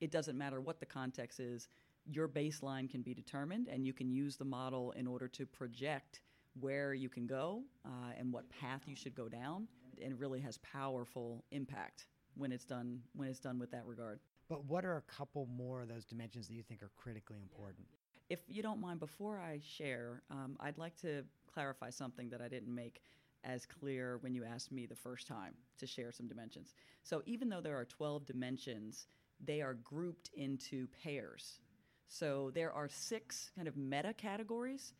it 0.00 0.10
doesn't 0.10 0.36
matter 0.36 0.60
what 0.60 0.80
the 0.80 0.86
context 0.86 1.38
is, 1.38 1.68
your 2.06 2.28
baseline 2.28 2.90
can 2.90 3.02
be 3.02 3.14
determined, 3.14 3.68
and 3.68 3.86
you 3.86 3.92
can 3.92 4.10
use 4.10 4.36
the 4.36 4.44
model 4.44 4.92
in 4.92 5.06
order 5.06 5.28
to 5.28 5.46
project 5.46 6.20
where 6.60 6.92
you 6.92 7.08
can 7.08 7.26
go 7.26 7.62
uh, 7.86 8.12
and 8.18 8.32
what 8.32 8.48
path 8.50 8.82
you 8.86 8.96
should 8.96 9.14
go 9.14 9.28
down. 9.28 9.68
And 10.02 10.12
it 10.12 10.18
really 10.18 10.40
has 10.40 10.58
powerful 10.58 11.44
impact 11.52 12.08
when 12.36 12.50
it's 12.50 12.64
done 12.64 13.00
when 13.14 13.28
it's 13.28 13.38
done 13.38 13.58
with 13.60 13.70
that 13.70 13.86
regard. 13.86 14.18
But 14.48 14.64
what 14.64 14.84
are 14.84 14.96
a 14.96 15.02
couple 15.02 15.46
more 15.46 15.82
of 15.82 15.88
those 15.88 16.04
dimensions 16.04 16.48
that 16.48 16.54
you 16.54 16.62
think 16.62 16.82
are 16.82 16.90
critically 16.96 17.38
important? 17.40 17.86
If 18.28 18.40
you 18.48 18.62
don't 18.62 18.80
mind, 18.80 18.98
before 19.00 19.38
I 19.38 19.60
share, 19.62 20.22
um, 20.30 20.56
I'd 20.58 20.78
like 20.78 20.96
to 21.02 21.24
clarify 21.52 21.90
something 21.90 22.28
that 22.30 22.40
I 22.40 22.48
didn't 22.48 22.74
make 22.74 23.00
as 23.44 23.66
clear 23.66 24.18
when 24.20 24.34
you 24.34 24.44
asked 24.44 24.72
me 24.72 24.86
the 24.86 24.94
first 24.94 25.26
time 25.26 25.54
to 25.78 25.86
share 25.86 26.12
some 26.12 26.26
dimensions. 26.26 26.74
So 27.02 27.22
even 27.26 27.48
though 27.48 27.60
there 27.60 27.76
are 27.76 27.84
12 27.84 28.26
dimensions, 28.26 29.06
they 29.44 29.60
are 29.60 29.74
grouped 29.74 30.30
into 30.34 30.86
pairs. 31.02 31.60
So 32.08 32.50
there 32.54 32.72
are 32.72 32.88
six 32.88 33.50
kind 33.56 33.68
of 33.68 33.76
meta 33.76 34.12
categories, 34.12 34.94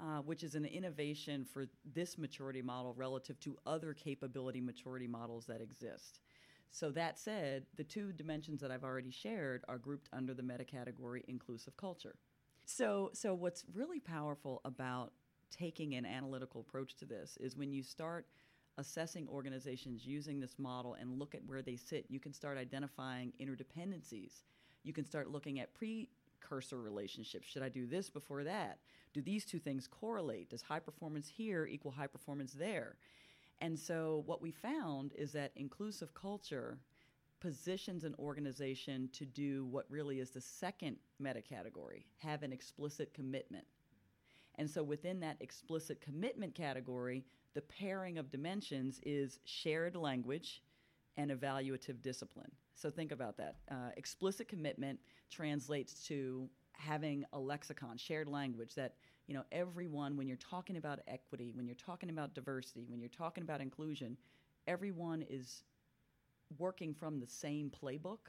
uh, 0.00 0.18
which 0.18 0.42
is 0.42 0.54
an 0.54 0.64
innovation 0.64 1.44
for 1.44 1.66
this 1.94 2.18
maturity 2.18 2.62
model 2.62 2.94
relative 2.94 3.38
to 3.40 3.56
other 3.66 3.94
capability 3.94 4.60
maturity 4.60 5.06
models 5.06 5.46
that 5.46 5.60
exist. 5.60 6.20
So 6.70 6.90
that 6.90 7.18
said, 7.18 7.64
the 7.76 7.84
two 7.84 8.12
dimensions 8.12 8.60
that 8.60 8.70
I've 8.70 8.84
already 8.84 9.10
shared 9.10 9.64
are 9.68 9.78
grouped 9.78 10.08
under 10.12 10.34
the 10.34 10.42
meta 10.42 10.64
category 10.64 11.24
inclusive 11.28 11.76
culture. 11.76 12.16
So, 12.66 13.10
so 13.14 13.32
what's 13.32 13.64
really 13.72 14.00
powerful 14.00 14.60
about 14.64 15.12
taking 15.50 15.94
an 15.94 16.06
analytical 16.06 16.60
approach 16.60 16.94
to 16.96 17.04
this 17.04 17.36
is 17.40 17.56
when 17.56 17.72
you 17.72 17.82
start 17.82 18.26
assessing 18.78 19.26
organizations 19.28 20.06
using 20.06 20.40
this 20.40 20.58
model 20.58 20.94
and 20.94 21.18
look 21.18 21.34
at 21.34 21.44
where 21.46 21.62
they 21.62 21.76
sit, 21.76 22.04
you 22.08 22.20
can 22.20 22.32
start 22.32 22.58
identifying 22.58 23.32
interdependencies. 23.40 24.42
You 24.82 24.92
can 24.92 25.04
start 25.04 25.30
looking 25.30 25.60
at 25.60 25.74
precursor 25.74 26.80
relationships. 26.80 27.48
Should 27.48 27.62
I 27.62 27.68
do 27.68 27.86
this 27.86 28.10
before 28.10 28.44
that? 28.44 28.78
Do 29.14 29.22
these 29.22 29.44
two 29.44 29.58
things 29.58 29.88
correlate? 29.88 30.50
Does 30.50 30.62
high 30.62 30.78
performance 30.78 31.26
here 31.26 31.66
equal 31.66 31.90
high 31.90 32.06
performance 32.06 32.52
there? 32.52 32.96
And 33.60 33.78
so 33.78 34.22
what 34.26 34.42
we 34.42 34.50
found 34.50 35.12
is 35.16 35.32
that 35.32 35.52
inclusive 35.56 36.12
culture 36.12 36.78
positions 37.40 38.04
an 38.04 38.14
organization 38.18 39.08
to 39.12 39.24
do 39.24 39.64
what 39.66 39.86
really 39.88 40.20
is 40.20 40.30
the 40.30 40.40
second 40.40 40.96
meta 41.18 41.40
category 41.40 42.06
have 42.18 42.42
an 42.42 42.52
explicit 42.52 43.12
commitment. 43.14 43.64
And 44.58 44.68
so 44.68 44.82
within 44.82 45.20
that 45.20 45.36
explicit 45.40 46.00
commitment 46.00 46.54
category, 46.54 47.24
the 47.54 47.62
pairing 47.62 48.18
of 48.18 48.30
dimensions 48.30 49.00
is 49.04 49.38
shared 49.44 49.96
language 49.96 50.62
and 51.16 51.30
evaluative 51.30 52.02
discipline. 52.02 52.50
So 52.74 52.90
think 52.90 53.12
about 53.12 53.36
that. 53.38 53.56
Uh, 53.70 53.90
explicit 53.96 54.48
commitment 54.48 54.98
translates 55.30 56.06
to 56.06 56.48
having 56.72 57.24
a 57.32 57.38
lexicon, 57.38 57.96
shared 57.96 58.28
language 58.28 58.74
that 58.74 58.94
you 59.26 59.34
know 59.34 59.44
everyone 59.50 60.16
when 60.16 60.28
you're 60.28 60.36
talking 60.36 60.76
about 60.76 61.00
equity, 61.08 61.52
when 61.54 61.66
you're 61.66 61.74
talking 61.74 62.10
about 62.10 62.34
diversity, 62.34 62.84
when 62.88 63.00
you're 63.00 63.08
talking 63.08 63.42
about 63.42 63.60
inclusion, 63.60 64.16
everyone 64.66 65.24
is 65.28 65.62
working 66.58 66.94
from 66.94 67.18
the 67.18 67.26
same 67.26 67.70
playbook. 67.70 68.28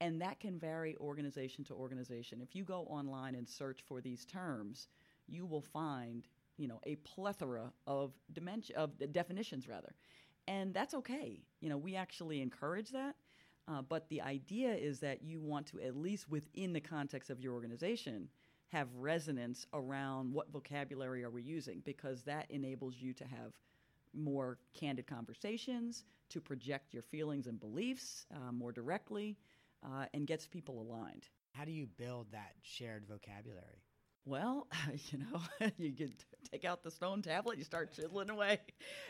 And 0.00 0.20
that 0.20 0.38
can 0.38 0.58
vary 0.58 0.96
organization 1.00 1.64
to 1.64 1.74
organization. 1.74 2.40
If 2.40 2.54
you 2.54 2.62
go 2.62 2.82
online 2.82 3.34
and 3.34 3.48
search 3.48 3.80
for 3.86 4.00
these 4.00 4.24
terms, 4.24 4.86
you 5.28 5.46
will 5.46 5.62
find, 5.62 6.26
you 6.56 6.68
know, 6.68 6.80
a 6.84 6.96
plethora 6.96 7.72
of 7.86 8.12
dimension 8.32 8.76
of 8.76 8.90
definitions 9.12 9.68
rather. 9.68 9.94
And 10.46 10.72
that's 10.72 10.94
okay. 10.94 11.42
You 11.60 11.68
know, 11.68 11.76
we 11.76 11.94
actually 11.94 12.40
encourage 12.40 12.90
that. 12.90 13.16
Uh, 13.68 13.82
but 13.82 14.08
the 14.08 14.22
idea 14.22 14.72
is 14.74 14.98
that 15.00 15.22
you 15.22 15.40
want 15.40 15.66
to, 15.66 15.80
at 15.80 15.94
least 15.94 16.30
within 16.30 16.72
the 16.72 16.80
context 16.80 17.28
of 17.28 17.38
your 17.40 17.52
organization, 17.52 18.28
have 18.68 18.88
resonance 18.96 19.66
around 19.74 20.32
what 20.32 20.50
vocabulary 20.50 21.22
are 21.22 21.30
we 21.30 21.42
using 21.42 21.80
because 21.84 22.22
that 22.22 22.50
enables 22.50 22.96
you 22.96 23.12
to 23.12 23.24
have 23.24 23.52
more 24.14 24.58
candid 24.74 25.06
conversations, 25.06 26.04
to 26.30 26.40
project 26.40 26.94
your 26.94 27.02
feelings 27.02 27.46
and 27.46 27.60
beliefs 27.60 28.26
uh, 28.34 28.52
more 28.52 28.72
directly, 28.72 29.36
uh, 29.84 30.06
and 30.14 30.26
gets 30.26 30.46
people 30.46 30.80
aligned. 30.80 31.28
How 31.52 31.64
do 31.64 31.72
you 31.72 31.86
build 31.86 32.26
that 32.32 32.54
shared 32.62 33.06
vocabulary? 33.06 33.82
Well, 34.28 34.66
you 35.10 35.18
know, 35.18 35.40
you 35.78 35.92
can 35.92 36.12
take 36.52 36.64
out 36.64 36.82
the 36.82 36.90
stone 36.90 37.22
tablet, 37.22 37.56
you 37.58 37.64
start 37.64 37.92
chiseling 37.92 38.30
away. 38.30 38.58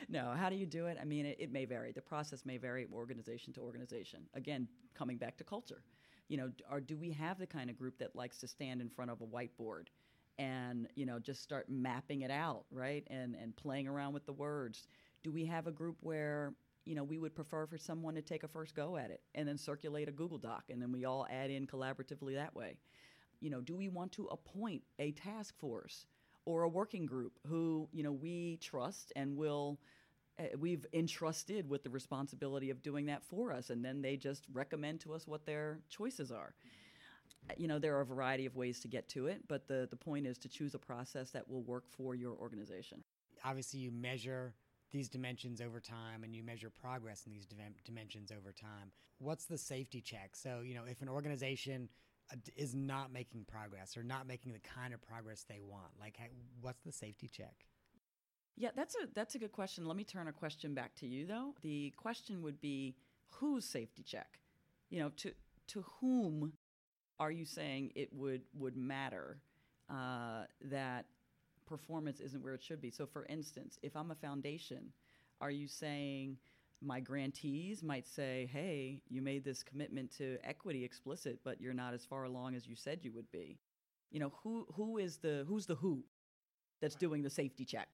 No, 0.08 0.32
how 0.34 0.48
do 0.48 0.56
you 0.56 0.64
do 0.64 0.86
it? 0.86 0.96
I 1.00 1.04
mean, 1.04 1.26
it, 1.26 1.36
it 1.38 1.52
may 1.52 1.64
vary. 1.64 1.92
The 1.92 2.00
process 2.00 2.46
may 2.46 2.56
vary 2.56 2.86
organization 2.92 3.52
to 3.54 3.60
organization. 3.60 4.20
Again, 4.34 4.68
coming 4.94 5.18
back 5.18 5.36
to 5.38 5.44
culture. 5.44 5.82
You 6.28 6.38
know, 6.38 6.50
or 6.70 6.80
do 6.80 6.96
we 6.96 7.10
have 7.12 7.38
the 7.38 7.46
kind 7.46 7.68
of 7.68 7.76
group 7.76 7.98
that 7.98 8.14
likes 8.16 8.38
to 8.38 8.48
stand 8.48 8.80
in 8.80 8.88
front 8.88 9.10
of 9.10 9.20
a 9.20 9.26
whiteboard 9.26 9.88
and, 10.38 10.86
you 10.94 11.04
know, 11.04 11.18
just 11.18 11.42
start 11.42 11.68
mapping 11.68 12.22
it 12.22 12.30
out, 12.30 12.64
right? 12.70 13.04
And 13.10 13.34
and 13.34 13.54
playing 13.56 13.88
around 13.88 14.14
with 14.14 14.24
the 14.24 14.32
words. 14.32 14.86
Do 15.24 15.32
we 15.32 15.44
have 15.46 15.66
a 15.66 15.72
group 15.72 15.96
where 16.00 16.54
you 16.84 16.94
know, 16.94 17.04
we 17.04 17.18
would 17.18 17.34
prefer 17.34 17.66
for 17.66 17.76
someone 17.76 18.14
to 18.14 18.22
take 18.22 18.44
a 18.44 18.48
first 18.48 18.74
go 18.74 18.96
at 18.96 19.10
it 19.10 19.20
and 19.34 19.46
then 19.46 19.58
circulate 19.58 20.08
a 20.08 20.12
Google 20.12 20.38
Doc 20.38 20.64
and 20.70 20.80
then 20.80 20.90
we 20.90 21.04
all 21.04 21.26
add 21.30 21.50
in 21.50 21.66
collaboratively 21.66 22.34
that 22.34 22.54
way. 22.54 22.78
You 23.40 23.50
know, 23.50 23.60
do 23.60 23.76
we 23.76 23.88
want 23.88 24.12
to 24.12 24.26
appoint 24.26 24.82
a 24.98 25.12
task 25.12 25.56
force 25.58 26.06
or 26.44 26.62
a 26.62 26.68
working 26.68 27.06
group 27.06 27.38
who, 27.46 27.88
you 27.92 28.02
know, 28.02 28.12
we 28.12 28.58
trust 28.60 29.12
and 29.16 29.36
will 29.36 29.78
uh, 30.38 30.44
we've 30.58 30.86
entrusted 30.92 31.68
with 31.68 31.82
the 31.82 31.90
responsibility 31.90 32.70
of 32.70 32.82
doing 32.82 33.06
that 33.06 33.22
for 33.24 33.52
us 33.52 33.70
and 33.70 33.84
then 33.84 34.00
they 34.00 34.16
just 34.16 34.44
recommend 34.52 35.00
to 35.00 35.12
us 35.12 35.26
what 35.26 35.44
their 35.46 35.80
choices 35.88 36.30
are. 36.30 36.54
You 37.56 37.68
know, 37.68 37.78
there 37.78 37.96
are 37.96 38.00
a 38.00 38.06
variety 38.06 38.46
of 38.46 38.56
ways 38.56 38.80
to 38.80 38.88
get 38.88 39.08
to 39.10 39.26
it, 39.26 39.46
but 39.48 39.68
the 39.68 39.86
the 39.90 39.96
point 39.96 40.26
is 40.26 40.38
to 40.38 40.48
choose 40.48 40.74
a 40.74 40.78
process 40.78 41.30
that 41.30 41.48
will 41.48 41.62
work 41.62 41.84
for 41.88 42.14
your 42.14 42.34
organization. 42.34 43.02
Obviously, 43.44 43.80
you 43.80 43.90
measure 43.90 44.54
these 44.90 45.08
dimensions 45.08 45.60
over 45.60 45.80
time 45.80 46.24
and 46.24 46.34
you 46.34 46.42
measure 46.42 46.70
progress 46.70 47.24
in 47.26 47.32
these 47.32 47.46
dimensions 47.84 48.32
over 48.32 48.52
time. 48.52 48.90
What's 49.18 49.44
the 49.44 49.58
safety 49.58 50.00
check? 50.00 50.34
So, 50.34 50.60
you 50.64 50.74
know, 50.74 50.84
if 50.88 51.02
an 51.02 51.08
organization 51.08 51.88
is 52.56 52.74
not 52.74 53.12
making 53.12 53.44
progress 53.44 53.96
or 53.96 54.02
not 54.02 54.26
making 54.26 54.52
the 54.52 54.60
kind 54.60 54.92
of 54.92 55.00
progress 55.00 55.44
they 55.48 55.60
want, 55.60 55.92
like 56.00 56.18
what's 56.60 56.82
the 56.82 56.92
safety 56.92 57.28
check? 57.28 57.66
Yeah, 58.56 58.70
that's 58.74 58.96
a 58.96 59.06
that's 59.14 59.34
a 59.34 59.38
good 59.38 59.52
question. 59.52 59.86
Let 59.86 59.96
me 59.96 60.04
turn 60.04 60.26
a 60.28 60.32
question 60.32 60.74
back 60.74 60.94
to 60.96 61.06
you 61.06 61.26
though. 61.26 61.54
The 61.62 61.92
question 61.96 62.42
would 62.42 62.60
be 62.60 62.96
whose 63.28 63.64
safety 63.64 64.02
check? 64.02 64.40
You 64.90 65.00
know, 65.00 65.10
to 65.18 65.32
to 65.68 65.84
whom 66.00 66.52
are 67.20 67.30
you 67.30 67.44
saying 67.44 67.92
it 67.94 68.12
would 68.12 68.42
would 68.54 68.76
matter 68.76 69.38
uh, 69.88 70.44
that 70.62 71.06
performance 71.66 72.20
isn't 72.20 72.42
where 72.42 72.54
it 72.54 72.62
should 72.62 72.80
be? 72.80 72.90
So, 72.90 73.06
for 73.06 73.26
instance, 73.26 73.78
if 73.82 73.96
I'm 73.96 74.10
a 74.10 74.16
foundation, 74.16 74.92
are 75.40 75.50
you 75.50 75.68
saying 75.68 76.38
my 76.80 77.00
grantees 77.00 77.82
might 77.82 78.06
say, 78.06 78.48
"Hey, 78.52 79.02
you 79.08 79.22
made 79.22 79.44
this 79.44 79.62
commitment 79.62 80.10
to 80.18 80.38
equity 80.44 80.84
explicit, 80.84 81.40
but 81.44 81.60
you're 81.60 81.74
not 81.74 81.94
as 81.94 82.04
far 82.04 82.24
along 82.24 82.54
as 82.54 82.66
you 82.66 82.76
said 82.76 83.04
you 83.04 83.12
would 83.12 83.30
be." 83.30 83.58
You 84.10 84.20
know, 84.20 84.30
who 84.42 84.66
who 84.74 84.98
is 84.98 85.18
the 85.18 85.44
who's 85.48 85.66
the 85.66 85.74
who 85.76 86.04
that's 86.80 86.94
doing 86.94 87.22
the 87.22 87.30
safety 87.30 87.64
check? 87.64 87.88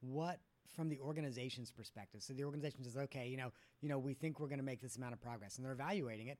What 0.00 0.40
from 0.68 0.88
the 0.88 1.00
organization's 1.00 1.70
perspective? 1.70 2.22
So 2.22 2.32
the 2.32 2.44
organization 2.44 2.84
says, 2.84 2.96
"Okay, 2.96 3.28
you 3.28 3.36
know, 3.36 3.52
you 3.80 3.88
know, 3.88 3.98
we 3.98 4.14
think 4.14 4.40
we're 4.40 4.48
going 4.48 4.58
to 4.58 4.64
make 4.64 4.80
this 4.80 4.96
amount 4.96 5.14
of 5.14 5.20
progress," 5.20 5.56
and 5.56 5.64
they're 5.64 5.72
evaluating 5.72 6.28
it 6.28 6.38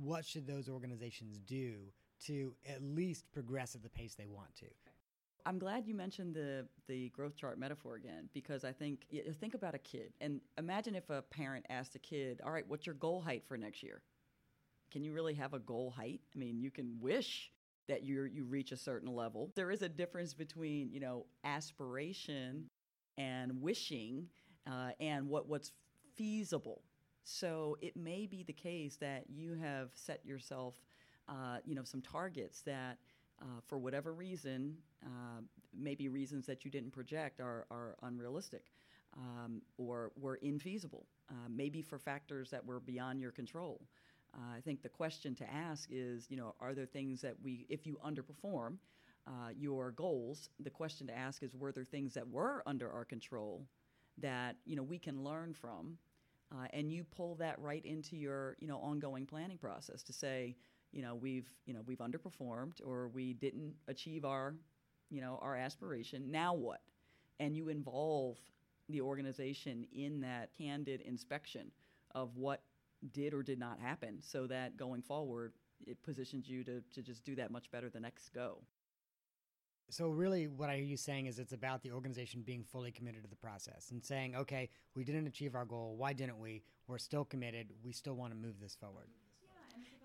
what 0.00 0.24
should 0.24 0.46
those 0.46 0.68
organizations 0.68 1.38
do 1.38 1.74
to 2.26 2.54
at 2.68 2.82
least 2.82 3.30
progress 3.32 3.74
at 3.74 3.82
the 3.82 3.90
pace 3.90 4.14
they 4.14 4.26
want 4.26 4.54
to? 4.56 4.66
I'm 5.44 5.58
glad 5.58 5.86
you 5.86 5.94
mentioned 5.94 6.34
the 6.34 6.66
the 6.86 7.08
growth 7.10 7.36
chart 7.36 7.58
metaphor 7.58 7.96
again 7.96 8.28
because 8.32 8.64
I 8.64 8.72
think 8.72 9.06
think 9.40 9.54
about 9.54 9.74
a 9.74 9.78
kid 9.78 10.12
and 10.20 10.40
imagine 10.58 10.94
if 10.94 11.10
a 11.10 11.22
parent 11.22 11.66
asked 11.68 11.94
a 11.94 11.98
kid, 11.98 12.40
"All 12.44 12.52
right, 12.52 12.66
what's 12.68 12.86
your 12.86 12.94
goal 12.94 13.20
height 13.20 13.44
for 13.46 13.56
next 13.56 13.82
year?" 13.82 14.02
Can 14.90 15.02
you 15.02 15.12
really 15.12 15.34
have 15.34 15.54
a 15.54 15.58
goal 15.58 15.90
height? 15.90 16.20
I 16.34 16.38
mean, 16.38 16.60
you 16.60 16.70
can 16.70 16.98
wish 17.00 17.50
that 17.88 18.02
you 18.02 18.24
you 18.24 18.44
reach 18.44 18.72
a 18.72 18.76
certain 18.76 19.14
level. 19.14 19.50
There 19.54 19.70
is 19.70 19.82
a 19.82 19.88
difference 19.88 20.34
between 20.34 20.90
you 20.92 21.00
know 21.00 21.26
aspiration 21.44 22.70
and 23.18 23.60
wishing, 23.60 24.28
uh, 24.66 24.90
and 25.00 25.28
what 25.28 25.48
what's 25.48 25.72
feasible. 26.14 26.82
So 27.24 27.76
it 27.80 27.96
may 27.96 28.26
be 28.26 28.42
the 28.42 28.52
case 28.52 28.96
that 28.96 29.24
you 29.28 29.54
have 29.54 29.90
set 29.94 30.24
yourself, 30.24 30.74
uh, 31.28 31.58
you 31.64 31.74
know, 31.74 31.84
some 31.84 32.02
targets 32.02 32.62
that, 32.62 32.98
uh, 33.40 33.60
for 33.66 33.78
whatever 33.78 34.12
reason, 34.12 34.76
uh, 35.04 35.40
maybe 35.74 36.08
reasons 36.08 36.46
that 36.46 36.64
you 36.64 36.70
didn't 36.70 36.90
project 36.92 37.40
are, 37.40 37.66
are 37.70 37.96
unrealistic 38.02 38.66
um, 39.16 39.62
or 39.78 40.12
were 40.16 40.38
infeasible. 40.42 41.04
Uh, 41.30 41.48
maybe 41.48 41.82
for 41.82 41.98
factors 41.98 42.50
that 42.50 42.64
were 42.64 42.80
beyond 42.80 43.20
your 43.20 43.30
control. 43.32 43.80
Uh, 44.34 44.56
I 44.56 44.60
think 44.60 44.82
the 44.82 44.88
question 44.88 45.34
to 45.36 45.50
ask 45.52 45.88
is, 45.90 46.26
you 46.30 46.36
know, 46.36 46.54
are 46.60 46.74
there 46.74 46.86
things 46.86 47.20
that 47.22 47.34
we, 47.42 47.66
if 47.68 47.86
you 47.86 47.98
underperform 48.04 48.76
uh, 49.26 49.50
your 49.56 49.92
goals, 49.92 50.50
the 50.60 50.70
question 50.70 51.06
to 51.06 51.16
ask 51.16 51.42
is, 51.42 51.54
were 51.54 51.72
there 51.72 51.84
things 51.84 52.14
that 52.14 52.28
were 52.28 52.62
under 52.66 52.90
our 52.90 53.04
control 53.04 53.66
that 54.18 54.56
you 54.66 54.76
know 54.76 54.82
we 54.82 54.98
can 54.98 55.24
learn 55.24 55.54
from 55.54 55.96
uh, 56.52 56.66
and 56.72 56.92
you 56.92 57.04
pull 57.04 57.34
that 57.36 57.58
right 57.58 57.84
into 57.84 58.16
your 58.16 58.56
you 58.60 58.66
know 58.66 58.78
ongoing 58.78 59.26
planning 59.26 59.56
process 59.58 60.02
to 60.02 60.12
say 60.12 60.54
you 60.92 61.02
know 61.02 61.14
we've 61.14 61.48
you 61.66 61.74
know 61.74 61.80
we've 61.86 61.98
underperformed 61.98 62.80
or 62.84 63.08
we 63.08 63.32
didn't 63.34 63.74
achieve 63.88 64.24
our 64.24 64.54
you 65.10 65.20
know 65.20 65.38
our 65.42 65.56
aspiration 65.56 66.30
now 66.30 66.54
what 66.54 66.80
and 67.40 67.56
you 67.56 67.68
involve 67.68 68.38
the 68.88 69.00
organization 69.00 69.86
in 69.92 70.20
that 70.20 70.50
candid 70.56 71.00
inspection 71.00 71.70
of 72.14 72.36
what 72.36 72.62
did 73.12 73.34
or 73.34 73.42
did 73.42 73.58
not 73.58 73.78
happen 73.80 74.18
so 74.20 74.46
that 74.46 74.76
going 74.76 75.02
forward 75.02 75.52
it 75.86 76.00
positions 76.02 76.48
you 76.48 76.62
to, 76.62 76.80
to 76.92 77.02
just 77.02 77.24
do 77.24 77.34
that 77.34 77.50
much 77.50 77.70
better 77.70 77.88
the 77.88 77.98
next 77.98 78.28
go 78.32 78.58
so 79.92 80.08
really 80.08 80.48
what 80.48 80.70
I 80.70 80.76
hear 80.76 80.84
you 80.84 80.96
saying 80.96 81.26
is 81.26 81.38
it's 81.38 81.52
about 81.52 81.82
the 81.82 81.92
organization 81.92 82.40
being 82.42 82.64
fully 82.64 82.90
committed 82.90 83.24
to 83.24 83.28
the 83.28 83.36
process 83.36 83.90
and 83.90 84.02
saying, 84.02 84.34
okay, 84.34 84.70
we 84.94 85.04
didn't 85.04 85.26
achieve 85.26 85.54
our 85.54 85.66
goal. 85.66 85.96
Why 85.98 86.14
didn't 86.14 86.38
we? 86.40 86.62
We're 86.86 86.96
still 86.96 87.26
committed. 87.26 87.72
We 87.84 87.92
still 87.92 88.14
want 88.14 88.32
to 88.32 88.38
move 88.38 88.58
this 88.58 88.74
forward. 88.74 89.08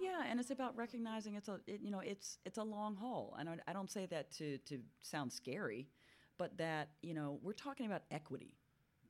Yeah, 0.08 0.24
and 0.30 0.40
it's 0.40 0.52
about 0.52 0.78
recognizing 0.78 1.36
it's 1.36 1.50
a 1.50 1.60
it, 1.68 1.82
you 1.84 1.92
know 1.92 2.00
it's 2.00 2.38
it's 2.46 2.58
a 2.58 2.64
long 2.64 2.96
haul, 2.96 3.36
and 3.38 3.50
I, 3.68 3.74
don't 3.74 3.92
say 3.92 4.06
that 4.06 4.32
to 4.38 4.58
to 4.60 4.80
sound 5.02 5.34
scary, 5.34 5.90
but 6.38 6.58
that 6.58 6.90
you 7.02 7.14
know 7.14 7.40
we're 7.42 7.52
talking 7.52 7.86
about 7.88 8.04
equity, 8.10 8.54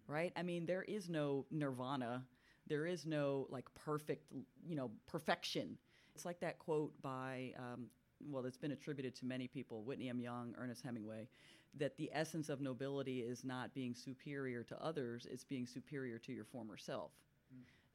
right? 0.07 0.33
I 0.35 0.41
mean 0.41 0.65
there 0.65 0.81
is 0.81 1.07
no 1.07 1.45
nirvana, 1.51 2.23
there 2.65 2.87
is 2.87 3.05
no 3.05 3.45
like 3.51 3.65
perfect 3.75 4.23
you 4.65 4.75
know 4.75 4.89
perfection. 5.05 5.77
It's 6.15 6.25
like 6.25 6.39
that 6.39 6.57
quote 6.57 6.99
by 7.03 7.53
um, 7.59 7.85
well, 8.27 8.45
it's 8.47 8.57
been 8.57 8.71
attributed 8.71 9.13
to 9.17 9.25
many 9.25 9.47
people, 9.47 9.83
Whitney 9.83 10.09
M. 10.09 10.19
Young, 10.19 10.55
Ernest 10.57 10.83
Hemingway, 10.83 11.27
that 11.75 11.95
the 11.97 12.09
essence 12.11 12.49
of 12.49 12.59
nobility 12.59 13.19
is 13.19 13.43
not 13.43 13.71
being 13.75 13.93
superior 13.93 14.63
to 14.63 14.83
others, 14.83 15.27
it's 15.29 15.43
being 15.43 15.67
superior 15.67 16.17
to 16.17 16.33
your 16.33 16.45
former 16.45 16.75
self. 16.75 17.11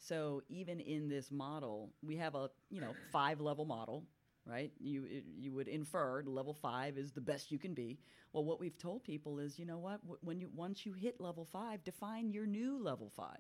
So 0.03 0.43
even 0.49 0.81
in 0.81 1.09
this 1.09 1.31
model, 1.31 1.91
we 2.03 2.17
have 2.17 2.35
a, 2.35 2.51
you 2.71 2.81
know, 2.81 2.93
five 3.13 3.41
level 3.41 3.65
model, 3.65 4.03
right? 4.45 4.73
You 4.81 5.07
you 5.39 5.53
would 5.53 5.69
infer 5.69 6.25
level 6.27 6.55
5 6.55 6.99
is 6.99 7.13
the 7.13 7.21
best 7.21 7.53
you 7.53 7.59
can 7.59 7.73
be. 7.73 7.99
Well, 8.33 8.45
what 8.45 8.59
we've 8.59 8.77
told 8.77 9.05
people 9.05 9.39
is, 9.39 9.59
you 9.59 9.65
know 9.65 9.79
what? 9.79 10.01
When 10.23 10.41
you 10.41 10.51
once 10.55 10.85
you 10.85 10.93
hit 10.93 11.21
level 11.21 11.45
5, 11.45 11.85
define 11.85 12.33
your 12.33 12.47
new 12.47 12.83
level 12.83 13.13
5. 13.15 13.27
Mm. 13.27 13.39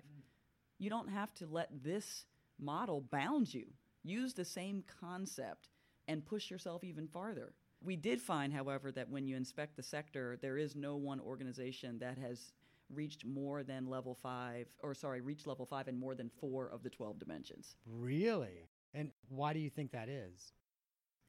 You 0.79 0.89
don't 0.89 1.11
have 1.11 1.35
to 1.35 1.47
let 1.47 1.69
this 1.83 2.27
model 2.61 3.01
bound 3.01 3.53
you. 3.53 3.67
Use 4.05 4.35
the 4.35 4.45
same 4.45 4.85
concept 5.01 5.69
and 6.07 6.25
push 6.25 6.51
yourself 6.51 6.85
even 6.85 7.09
farther. 7.09 7.55
We 7.85 7.97
did 7.97 8.21
find, 8.21 8.53
however, 8.53 8.93
that 8.93 9.11
when 9.11 9.27
you 9.27 9.37
inspect 9.37 9.77
the 9.77 9.83
sector, 9.83 10.39
there 10.41 10.59
is 10.59 10.77
no 10.77 10.97
one 10.97 11.21
organization 11.21 11.99
that 11.99 12.19
has 12.19 12.53
reached 12.95 13.25
more 13.25 13.63
than 13.63 13.87
level 13.87 14.15
five, 14.15 14.67
or 14.83 14.95
sorry, 14.95 15.21
reached 15.21 15.47
level 15.47 15.67
five 15.67 15.89
in 15.89 15.99
more 15.99 16.15
than 16.15 16.31
four 16.41 16.69
of 16.69 16.83
the 16.83 16.91
12 16.91 17.19
dimensions. 17.19 17.77
Really? 17.87 18.69
And 18.95 19.11
why 19.29 19.53
do 19.53 19.59
you 19.59 19.71
think 19.71 19.93
that 19.93 20.09
is? 20.09 20.53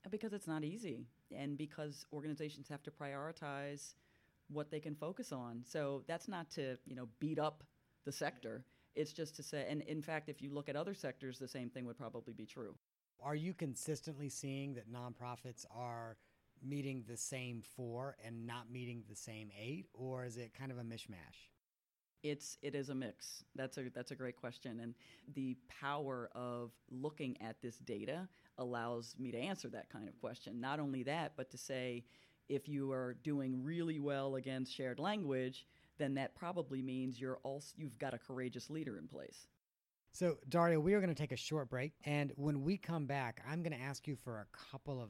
Because 0.09 0.33
it's 0.33 0.47
not 0.47 0.63
easy, 0.63 1.07
and 1.31 1.57
because 1.57 2.05
organizations 2.11 2.67
have 2.67 2.83
to 2.83 2.91
prioritize 2.91 3.93
what 4.49 4.69
they 4.69 4.79
can 4.79 4.95
focus 4.95 5.31
on. 5.31 5.63
So 5.65 6.03
that's 6.07 6.27
not 6.27 6.49
to, 6.51 6.77
you 6.85 6.95
know, 6.95 7.07
beat 7.19 7.39
up 7.39 7.63
the 8.05 8.11
sector. 8.11 8.65
It's 8.95 9.13
just 9.13 9.35
to 9.37 9.43
say, 9.43 9.65
and 9.69 9.81
in 9.83 10.01
fact, 10.01 10.29
if 10.29 10.41
you 10.41 10.53
look 10.53 10.69
at 10.69 10.75
other 10.75 10.93
sectors, 10.93 11.39
the 11.39 11.47
same 11.47 11.69
thing 11.69 11.85
would 11.85 11.97
probably 11.97 12.33
be 12.33 12.45
true. 12.45 12.75
Are 13.21 13.35
you 13.35 13.53
consistently 13.53 14.27
seeing 14.29 14.73
that 14.73 14.91
nonprofits 14.91 15.65
are 15.73 16.17
meeting 16.61 17.03
the 17.07 17.17
same 17.17 17.61
four 17.75 18.15
and 18.23 18.45
not 18.45 18.71
meeting 18.71 19.03
the 19.09 19.15
same 19.15 19.49
eight, 19.59 19.87
or 19.93 20.25
is 20.25 20.37
it 20.37 20.53
kind 20.53 20.71
of 20.71 20.77
a 20.77 20.83
mishmash? 20.83 21.49
It's 22.23 22.57
it 22.61 22.73
is 22.73 22.89
a 22.89 22.95
mix. 22.95 23.43
That's 23.55 23.77
a 23.77 23.89
that's 23.93 24.11
a 24.11 24.15
great 24.15 24.37
question, 24.37 24.79
and 24.79 24.95
the 25.33 25.57
power 25.81 26.29
of 26.33 26.71
looking 26.89 27.37
at 27.41 27.61
this 27.61 27.77
data 27.77 28.27
allows 28.57 29.15
me 29.19 29.31
to 29.31 29.37
answer 29.37 29.67
that 29.69 29.89
kind 29.89 30.07
of 30.07 30.19
question. 30.19 30.61
Not 30.61 30.79
only 30.79 31.03
that, 31.03 31.33
but 31.35 31.51
to 31.51 31.57
say 31.57 32.05
if 32.49 32.67
you 32.67 32.91
are 32.91 33.15
doing 33.23 33.63
really 33.63 33.99
well 33.99 34.35
against 34.35 34.73
shared 34.73 34.99
language, 34.99 35.65
then 35.97 36.13
that 36.15 36.35
probably 36.35 36.81
means 36.81 37.19
you're 37.19 37.39
also 37.43 37.73
you've 37.77 37.99
got 37.99 38.13
a 38.13 38.17
courageous 38.17 38.69
leader 38.69 38.97
in 38.97 39.07
place. 39.07 39.47
So, 40.13 40.37
Daria, 40.47 40.79
we 40.79 40.93
are 40.93 40.99
going 40.99 41.13
to 41.13 41.19
take 41.19 41.31
a 41.31 41.37
short 41.37 41.69
break. 41.69 41.93
And 42.05 42.31
when 42.35 42.61
we 42.61 42.77
come 42.77 43.07
back, 43.07 43.41
I'm 43.49 43.63
going 43.63 43.75
to 43.75 43.83
ask 43.83 44.07
you 44.07 44.15
for 44.15 44.39
a 44.39 44.57
couple 44.71 45.01
of 45.01 45.09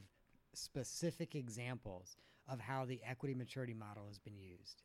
specific 0.54 1.34
examples 1.34 2.16
of 2.48 2.58
how 2.58 2.86
the 2.86 3.00
equity 3.06 3.34
maturity 3.34 3.74
model 3.74 4.06
has 4.06 4.18
been 4.18 4.38
used. 4.38 4.82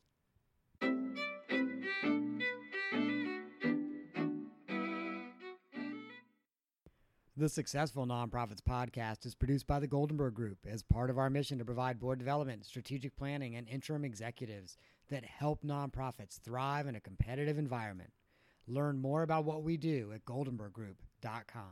The 7.39 7.47
Successful 7.47 8.05
Nonprofits 8.05 8.59
podcast 8.59 9.25
is 9.25 9.33
produced 9.33 9.65
by 9.65 9.79
the 9.79 9.87
Goldenberg 9.87 10.33
Group 10.33 10.57
as 10.69 10.83
part 10.83 11.09
of 11.09 11.17
our 11.17 11.29
mission 11.29 11.57
to 11.57 11.63
provide 11.63 11.97
board 11.97 12.19
development, 12.19 12.65
strategic 12.65 13.15
planning, 13.15 13.55
and 13.55 13.65
interim 13.69 14.03
executives 14.03 14.75
that 15.09 15.23
help 15.23 15.63
nonprofits 15.63 16.41
thrive 16.41 16.85
in 16.85 16.95
a 16.95 16.99
competitive 16.99 17.57
environment. 17.57 18.09
Learn 18.67 18.99
more 18.99 19.23
about 19.23 19.45
what 19.45 19.63
we 19.63 19.77
do 19.77 20.11
at 20.13 20.25
goldenberggroup.com. 20.25 21.63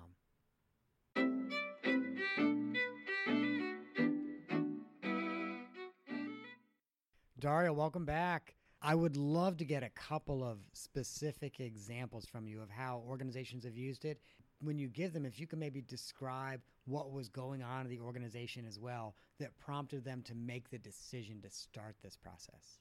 Daria, 7.37 7.73
welcome 7.73 8.05
back. 8.05 8.55
I 8.81 8.95
would 8.95 9.17
love 9.17 9.57
to 9.57 9.65
get 9.65 9.83
a 9.83 9.89
couple 9.89 10.45
of 10.45 10.59
specific 10.71 11.59
examples 11.59 12.25
from 12.25 12.47
you 12.47 12.61
of 12.61 12.69
how 12.69 13.03
organizations 13.05 13.65
have 13.65 13.75
used 13.75 14.05
it. 14.05 14.21
When 14.61 14.77
you 14.79 14.87
give 14.87 15.13
them, 15.13 15.25
if 15.25 15.39
you 15.39 15.47
can 15.47 15.59
maybe 15.59 15.81
describe 15.81 16.61
what 16.85 17.11
was 17.11 17.29
going 17.29 17.61
on 17.61 17.81
in 17.85 17.89
the 17.89 17.99
organization 17.99 18.65
as 18.65 18.79
well 18.79 19.15
that 19.39 19.57
prompted 19.59 20.03
them 20.03 20.21
to 20.23 20.33
make 20.35 20.69
the 20.69 20.79
decision 20.79 21.41
to 21.41 21.49
start 21.49 21.95
this 22.01 22.15
process. 22.15 22.79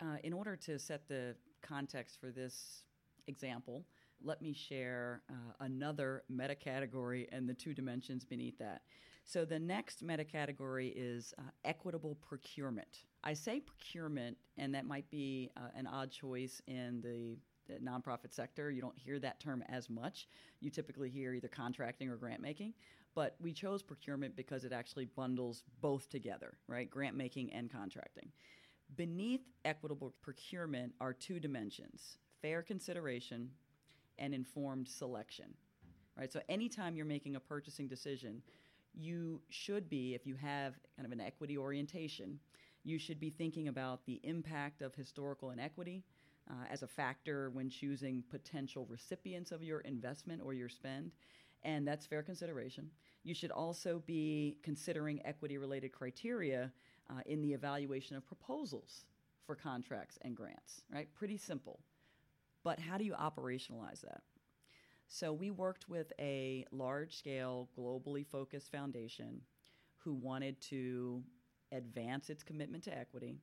uh, 0.00 0.16
in 0.24 0.32
order 0.32 0.56
to 0.56 0.78
set 0.78 1.06
the 1.08 1.36
context 1.62 2.18
for 2.20 2.30
this 2.30 2.82
example, 3.26 3.84
let 4.24 4.42
me 4.42 4.52
share 4.52 5.22
uh, 5.30 5.34
another 5.60 6.24
meta 6.28 6.54
category 6.54 7.28
and 7.32 7.48
the 7.48 7.54
two 7.54 7.74
dimensions 7.74 8.24
beneath 8.24 8.58
that. 8.58 8.82
So 9.24 9.44
the 9.44 9.58
next 9.58 10.02
meta 10.02 10.24
category 10.24 10.88
is 10.88 11.32
uh, 11.38 11.42
equitable 11.64 12.16
procurement. 12.16 13.04
I 13.22 13.34
say 13.34 13.60
procurement, 13.60 14.36
and 14.58 14.74
that 14.74 14.84
might 14.84 15.08
be 15.10 15.50
uh, 15.56 15.68
an 15.76 15.86
odd 15.86 16.10
choice 16.10 16.60
in 16.66 17.00
the 17.02 17.38
nonprofit 17.82 18.32
sector. 18.32 18.70
You 18.70 18.80
don't 18.80 18.98
hear 18.98 19.18
that 19.20 19.40
term 19.40 19.62
as 19.68 19.88
much. 19.90 20.28
You 20.60 20.70
typically 20.70 21.10
hear 21.10 21.34
either 21.34 21.48
contracting 21.48 22.08
or 22.08 22.16
grant 22.16 22.40
making. 22.40 22.74
But 23.14 23.36
we 23.40 23.52
chose 23.52 23.82
procurement 23.82 24.36
because 24.36 24.64
it 24.64 24.72
actually 24.72 25.04
bundles 25.04 25.64
both 25.80 26.08
together, 26.08 26.54
right? 26.66 26.90
Grant 26.90 27.16
making 27.16 27.52
and 27.52 27.70
contracting. 27.70 28.30
Beneath 28.96 29.42
equitable 29.64 30.14
procurement 30.22 30.92
are 31.00 31.12
two 31.12 31.40
dimensions 31.40 32.18
fair 32.40 32.60
consideration 32.60 33.48
and 34.18 34.34
informed 34.34 34.88
selection. 34.88 35.54
Right? 36.18 36.32
So 36.32 36.40
anytime 36.48 36.96
you're 36.96 37.06
making 37.06 37.36
a 37.36 37.40
purchasing 37.40 37.88
decision, 37.88 38.42
you 38.94 39.40
should 39.48 39.88
be, 39.88 40.14
if 40.14 40.26
you 40.26 40.34
have 40.34 40.74
kind 40.96 41.06
of 41.06 41.12
an 41.12 41.20
equity 41.20 41.56
orientation, 41.56 42.38
you 42.84 42.98
should 42.98 43.20
be 43.20 43.30
thinking 43.30 43.68
about 43.68 44.04
the 44.04 44.20
impact 44.24 44.82
of 44.82 44.94
historical 44.94 45.50
inequity 45.50 46.02
uh, 46.50 46.64
as 46.70 46.82
a 46.82 46.86
factor 46.86 47.50
when 47.50 47.68
choosing 47.70 48.22
potential 48.30 48.86
recipients 48.88 49.52
of 49.52 49.62
your 49.62 49.80
investment 49.80 50.40
or 50.44 50.54
your 50.54 50.68
spend. 50.68 51.12
And 51.64 51.86
that's 51.86 52.06
fair 52.06 52.22
consideration. 52.22 52.90
You 53.22 53.34
should 53.34 53.52
also 53.52 54.02
be 54.04 54.58
considering 54.62 55.20
equity 55.24 55.58
related 55.58 55.92
criteria 55.92 56.72
uh, 57.08 57.20
in 57.26 57.40
the 57.40 57.52
evaluation 57.52 58.16
of 58.16 58.26
proposals 58.26 59.04
for 59.46 59.54
contracts 59.54 60.18
and 60.22 60.36
grants, 60.36 60.82
right? 60.92 61.08
Pretty 61.14 61.36
simple. 61.36 61.80
But 62.64 62.78
how 62.78 62.98
do 62.98 63.04
you 63.04 63.14
operationalize 63.14 64.00
that? 64.02 64.22
So 65.08 65.32
we 65.32 65.50
worked 65.50 65.88
with 65.88 66.12
a 66.18 66.64
large 66.72 67.16
scale, 67.16 67.68
globally 67.78 68.26
focused 68.26 68.70
foundation 68.72 69.42
who 69.98 70.14
wanted 70.14 70.60
to 70.62 71.22
advance 71.70 72.30
its 72.30 72.42
commitment 72.42 72.84
to 72.84 72.96
equity. 72.96 73.36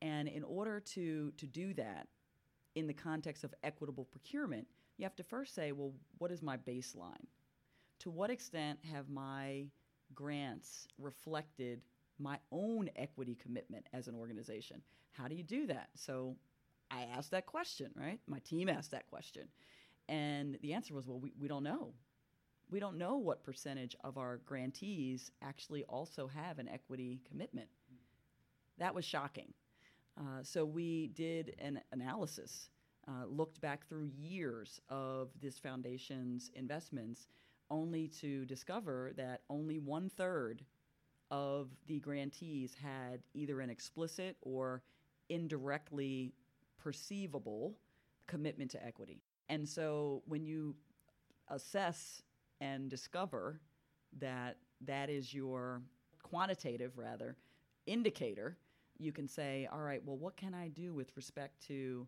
And 0.00 0.28
in 0.28 0.44
order 0.44 0.80
to, 0.80 1.32
to 1.36 1.46
do 1.46 1.74
that 1.74 2.06
in 2.74 2.86
the 2.86 2.94
context 2.94 3.44
of 3.44 3.54
equitable 3.62 4.04
procurement, 4.04 4.66
you 4.96 5.04
have 5.04 5.16
to 5.16 5.22
first 5.22 5.54
say, 5.54 5.72
well, 5.72 5.92
what 6.18 6.30
is 6.30 6.42
my 6.42 6.56
baseline? 6.56 7.26
To 8.00 8.10
what 8.10 8.30
extent 8.30 8.78
have 8.92 9.08
my 9.08 9.66
grants 10.14 10.86
reflected 10.98 11.80
my 12.18 12.38
own 12.52 12.90
equity 12.96 13.36
commitment 13.40 13.86
as 13.92 14.08
an 14.08 14.14
organization? 14.14 14.82
How 15.12 15.28
do 15.28 15.34
you 15.34 15.42
do 15.42 15.66
that? 15.66 15.88
So 15.94 16.36
I 16.90 17.02
asked 17.16 17.30
that 17.32 17.46
question, 17.46 17.90
right? 17.96 18.20
My 18.26 18.38
team 18.40 18.68
asked 18.68 18.92
that 18.92 19.08
question. 19.08 19.48
And 20.08 20.58
the 20.62 20.72
answer 20.72 20.94
was, 20.94 21.06
well, 21.06 21.20
we, 21.20 21.32
we 21.38 21.48
don't 21.48 21.64
know. 21.64 21.92
We 22.70 22.80
don't 22.80 22.98
know 22.98 23.16
what 23.16 23.44
percentage 23.44 23.96
of 24.04 24.18
our 24.18 24.38
grantees 24.38 25.30
actually 25.42 25.84
also 25.84 26.26
have 26.28 26.58
an 26.58 26.68
equity 26.68 27.20
commitment. 27.28 27.68
That 28.78 28.94
was 28.94 29.04
shocking. 29.04 29.52
Uh, 30.18 30.42
so 30.42 30.64
we 30.64 31.08
did 31.08 31.54
an 31.58 31.80
analysis, 31.92 32.70
uh, 33.06 33.24
looked 33.26 33.60
back 33.60 33.86
through 33.86 34.10
years 34.16 34.80
of 34.88 35.28
this 35.40 35.58
foundation's 35.58 36.50
investments, 36.54 37.28
only 37.70 38.08
to 38.08 38.44
discover 38.46 39.12
that 39.16 39.42
only 39.48 39.78
one 39.78 40.08
third 40.08 40.64
of 41.30 41.68
the 41.86 42.00
grantees 42.00 42.74
had 42.74 43.20
either 43.34 43.60
an 43.60 43.70
explicit 43.70 44.36
or 44.40 44.82
indirectly 45.28 46.32
perceivable 46.78 47.76
commitment 48.26 48.70
to 48.70 48.84
equity. 48.84 49.22
And 49.48 49.68
so 49.68 50.22
when 50.26 50.44
you 50.44 50.74
assess 51.48 52.22
and 52.60 52.88
discover 52.88 53.60
that 54.18 54.56
that 54.80 55.10
is 55.10 55.32
your 55.32 55.82
quantitative, 56.22 56.96
rather, 56.96 57.36
indicator, 57.86 58.56
you 58.98 59.12
can 59.12 59.28
say, 59.28 59.68
all 59.72 59.80
right, 59.80 60.02
well, 60.04 60.16
what 60.16 60.36
can 60.36 60.54
I 60.54 60.68
do 60.68 60.92
with 60.92 61.16
respect 61.16 61.66
to 61.68 62.06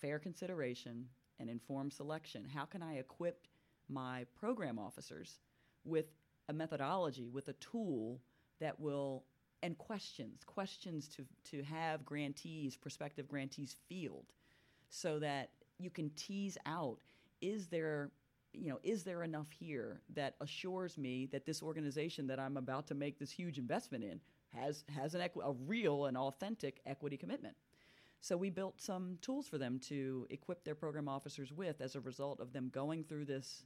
fair 0.00 0.18
consideration 0.18 1.06
and 1.38 1.48
informed 1.48 1.92
selection? 1.92 2.44
How 2.52 2.64
can 2.64 2.82
I 2.82 2.96
equip 2.96 3.46
my 3.88 4.26
program 4.38 4.78
officers 4.78 5.38
with 5.84 6.06
a 6.48 6.52
methodology, 6.52 7.28
with 7.28 7.48
a 7.48 7.52
tool 7.54 8.20
that 8.60 8.78
will 8.80 9.24
and 9.62 9.76
questions, 9.78 10.42
questions 10.44 11.08
to, 11.08 11.24
to 11.50 11.62
have 11.62 12.04
grantees, 12.04 12.76
prospective 12.76 13.26
grantees 13.26 13.76
field 13.88 14.26
so 14.90 15.18
that 15.18 15.50
you 15.78 15.90
can 15.90 16.10
tease 16.10 16.58
out 16.66 16.98
is 17.40 17.66
there 17.66 18.10
you 18.52 18.70
know 18.70 18.78
is 18.82 19.02
there 19.02 19.22
enough 19.22 19.50
here 19.50 20.00
that 20.14 20.34
assures 20.40 20.96
me 20.96 21.28
that 21.30 21.44
this 21.44 21.62
organization 21.62 22.26
that 22.26 22.38
I'm 22.38 22.56
about 22.56 22.86
to 22.88 22.94
make 22.94 23.18
this 23.18 23.30
huge 23.30 23.58
investment 23.58 24.04
in 24.04 24.20
has 24.54 24.84
has 24.94 25.14
an 25.14 25.20
equi- 25.20 25.42
a 25.44 25.52
real 25.66 26.06
and 26.06 26.16
authentic 26.16 26.80
equity 26.86 27.16
commitment. 27.16 27.56
So 28.20 28.36
we 28.36 28.50
built 28.50 28.80
some 28.80 29.18
tools 29.20 29.46
for 29.46 29.58
them 29.58 29.78
to 29.80 30.26
equip 30.30 30.64
their 30.64 30.74
program 30.74 31.08
officers 31.08 31.52
with 31.52 31.80
as 31.80 31.94
a 31.94 32.00
result 32.00 32.40
of 32.40 32.52
them 32.52 32.70
going 32.70 33.04
through 33.04 33.26
this 33.26 33.64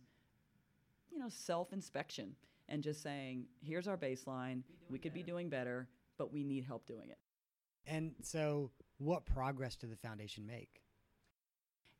you 1.10 1.18
know 1.18 1.28
self-inspection 1.28 2.34
and 2.70 2.82
just 2.82 3.02
saying, 3.02 3.44
here's 3.60 3.88
our 3.88 3.96
baseline. 3.96 4.62
We 4.88 4.98
could 4.98 5.12
better. 5.12 5.24
be 5.24 5.30
doing 5.30 5.48
better, 5.50 5.88
but 6.16 6.32
we 6.32 6.44
need 6.44 6.64
help 6.64 6.86
doing 6.86 7.10
it. 7.10 7.18
And 7.86 8.12
so, 8.22 8.70
what 8.98 9.26
progress 9.26 9.74
did 9.74 9.90
the 9.90 9.96
foundation 9.96 10.46
make? 10.46 10.82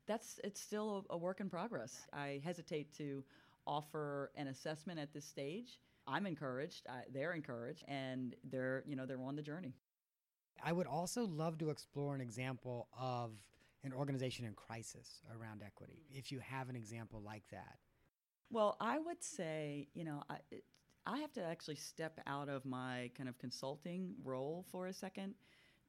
That's 0.07 0.41
it's 0.45 0.61
still 0.61 1.05
a, 1.11 1.15
a 1.15 1.19
work 1.19 1.41
in 1.41 1.51
progress. 1.51 2.07
I 2.13 2.41
hesitate 2.45 2.97
to 2.99 3.25
offer 3.67 4.31
an 4.37 4.47
assessment 4.49 4.99
at 4.99 5.13
this 5.13 5.25
stage. 5.25 5.81
I'm 6.07 6.27
encouraged. 6.27 6.87
I, 6.89 7.03
they're 7.13 7.33
encouraged, 7.33 7.85
and 7.89 8.35
they're 8.51 8.83
you 8.87 8.97
know 8.97 9.07
they're 9.07 9.23
on 9.23 9.37
the 9.37 9.43
journey. 9.43 9.75
I 10.63 10.73
would 10.73 10.87
also 10.87 11.25
love 11.27 11.59
to 11.59 11.71
explore 11.71 12.15
an 12.15 12.21
example 12.21 12.89
of 12.99 13.33
an 13.83 13.93
organization 13.93 14.45
in 14.45 14.53
crisis 14.53 15.23
around 15.35 15.63
equity, 15.65 16.05
if 16.13 16.31
you 16.31 16.39
have 16.41 16.69
an 16.69 16.77
example 16.77 17.23
like 17.25 17.45
that. 17.51 17.79
Well, 18.51 18.77
I 18.81 18.99
would 18.99 19.23
say, 19.23 19.89
you 19.95 20.05
know, 20.05 20.23
I, 20.29 20.37
I 21.07 21.19
have 21.19 21.33
to 21.35 21.43
actually 21.43 21.77
step 21.77 22.21
out 22.27 22.49
of 22.49 22.65
my 22.65 23.11
kind 23.17 23.29
of 23.29 23.39
consulting 23.39 24.15
role 24.23 24.67
for 24.71 24.89
a 24.89 24.93
second 24.93 25.35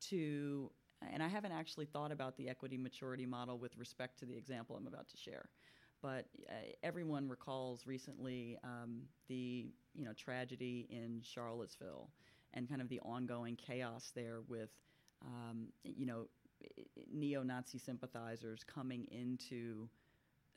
to, 0.09 0.71
and 1.11 1.21
I 1.21 1.27
haven't 1.27 1.51
actually 1.51 1.85
thought 1.85 2.11
about 2.11 2.37
the 2.37 2.47
equity 2.47 2.77
maturity 2.77 3.25
model 3.25 3.57
with 3.57 3.77
respect 3.77 4.19
to 4.19 4.25
the 4.25 4.37
example 4.37 4.77
I'm 4.77 4.87
about 4.87 5.09
to 5.09 5.17
share. 5.17 5.49
But 6.01 6.27
uh, 6.49 6.53
everyone 6.81 7.27
recalls 7.27 7.85
recently 7.85 8.57
um, 8.63 9.01
the 9.27 9.67
you 9.95 10.05
know 10.05 10.13
tragedy 10.13 10.87
in 10.89 11.21
Charlottesville 11.23 12.09
and 12.53 12.67
kind 12.67 12.81
of 12.81 12.89
the 12.89 12.99
ongoing 13.01 13.55
chaos 13.55 14.11
there 14.15 14.39
with 14.47 14.69
um, 15.25 15.67
you 15.83 16.05
know 16.05 16.27
neo-Nazi 17.11 17.77
sympathizers 17.77 18.63
coming 18.63 19.07
into 19.11 19.89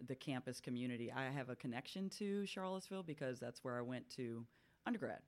the 0.06 0.14
campus 0.14 0.60
community. 0.60 1.12
I 1.12 1.30
have 1.30 1.48
a 1.48 1.56
connection 1.56 2.10
to 2.18 2.44
Charlottesville 2.46 3.04
because 3.04 3.38
that's 3.38 3.62
where 3.62 3.78
I 3.78 3.82
went 3.82 4.08
to 4.16 4.44
undergrad. 4.86 5.20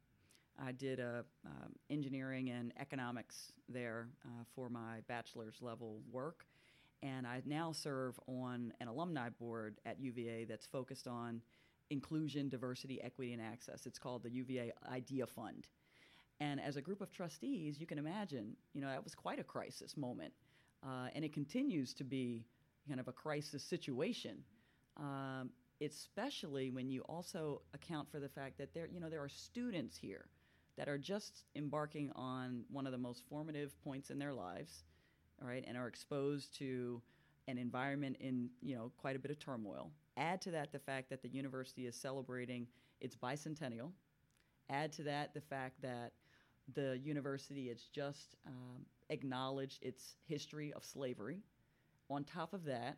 I 0.59 0.73
did 0.73 1.01
a 1.01 1.25
um, 1.45 1.73
engineering 1.91 2.51
and 2.51 2.73
economics 2.79 3.53
there 3.69 4.09
uh, 4.25 4.45
for 4.55 4.69
my 4.69 5.01
bachelor's 5.07 5.61
level 5.61 6.01
work, 6.11 6.47
and 7.03 7.27
I 7.27 7.43
now 7.45 7.73
serve 7.73 8.19
on 8.27 8.73
an 8.81 8.89
alumni 8.89 9.29
board 9.29 9.81
at 9.85 10.01
UVA 10.01 10.45
that's 10.45 10.67
focused 10.67 11.07
on 11.07 11.43
inclusion, 11.91 12.49
diversity, 12.49 13.01
equity, 13.03 13.33
and 13.33 13.43
access. 13.43 13.87
It's 13.87 13.99
called 13.99 14.23
the 14.23 14.31
UVA 14.31 14.73
Idea 14.91 15.27
Fund. 15.27 15.67
And 16.41 16.61
as 16.61 16.77
a 16.77 16.83
group 16.83 17.01
of 17.01 17.11
trustees, 17.13 17.81
you 17.81 17.87
can 17.87 17.99
imagine, 17.99 18.57
you 18.75 18.81
know, 18.81 18.89
that 18.89 19.03
was 19.03 19.15
quite 19.15 19.39
a 19.39 19.45
crisis 19.45 19.97
moment, 19.97 20.33
uh, 20.83 21.09
and 21.15 21.25
it 21.25 21.33
continues 21.33 21.95
to 21.95 22.05
be 22.05 22.45
kind 22.89 23.01
of 23.01 23.09
a 23.09 23.13
crisis 23.13 23.63
situation 23.63 24.45
um, 24.99 25.51
especially 25.81 26.71
when 26.71 26.89
you 26.89 27.03
also 27.03 27.61
account 27.75 28.11
for 28.11 28.19
the 28.19 28.29
fact 28.29 28.59
that 28.59 28.73
there, 28.73 28.87
you 28.87 29.01
know, 29.01 29.11
there 29.11 29.23
are 29.23 29.29
students 29.29 29.97
here 29.97 30.27
that 30.77 30.89
are 30.89 30.99
just 30.99 31.45
embarking 31.55 32.11
on 32.15 32.65
one 32.71 32.87
of 32.87 32.93
the 32.93 32.99
most 32.99 33.23
formative 33.29 33.73
points 33.83 34.11
in 34.11 34.19
their 34.19 34.33
lives, 34.33 34.85
all 35.41 35.49
right, 35.49 35.65
and 35.67 35.77
are 35.77 35.89
exposed 35.89 36.57
to 36.59 37.01
an 37.49 37.59
environment 37.59 38.17
in, 38.21 38.49
you 38.63 38.75
know, 38.75 38.91
quite 38.99 39.17
a 39.17 39.19
bit 39.19 39.31
of 39.31 39.39
turmoil. 39.39 39.91
Add 40.17 40.41
to 40.43 40.51
that 40.53 40.73
the 40.73 40.79
fact 40.79 41.11
that 41.11 41.23
the 41.23 41.29
university 41.29 41.87
is 41.87 41.95
celebrating 41.95 42.67
its 43.01 43.17
bicentennial. 43.17 43.93
Add 44.71 44.93
to 44.93 45.03
that 45.05 45.35
the 45.35 45.41
fact 45.41 45.83
that 45.83 46.13
the 46.75 46.99
university 47.05 47.69
has 47.69 47.83
just 47.83 48.37
um, 48.47 48.85
acknowledged 49.11 49.83
its 49.83 50.17
history 50.27 50.73
of 50.73 50.85
slavery. 50.85 51.43
On 52.11 52.25
top 52.25 52.55
of 52.55 52.65
that, 52.65 52.97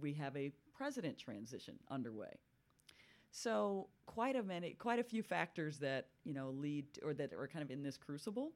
we 0.00 0.12
have 0.14 0.36
a 0.36 0.52
president 0.76 1.16
transition 1.18 1.76
underway. 1.90 2.36
So 3.30 3.88
quite 4.06 4.36
a 4.36 4.42
many, 4.42 4.72
quite 4.72 4.98
a 4.98 5.04
few 5.04 5.22
factors 5.22 5.78
that 5.78 6.08
you 6.24 6.34
know 6.34 6.50
lead 6.50 6.92
to, 6.94 7.04
or 7.06 7.14
that 7.14 7.32
are 7.32 7.48
kind 7.48 7.62
of 7.62 7.70
in 7.70 7.82
this 7.82 7.96
crucible. 7.96 8.52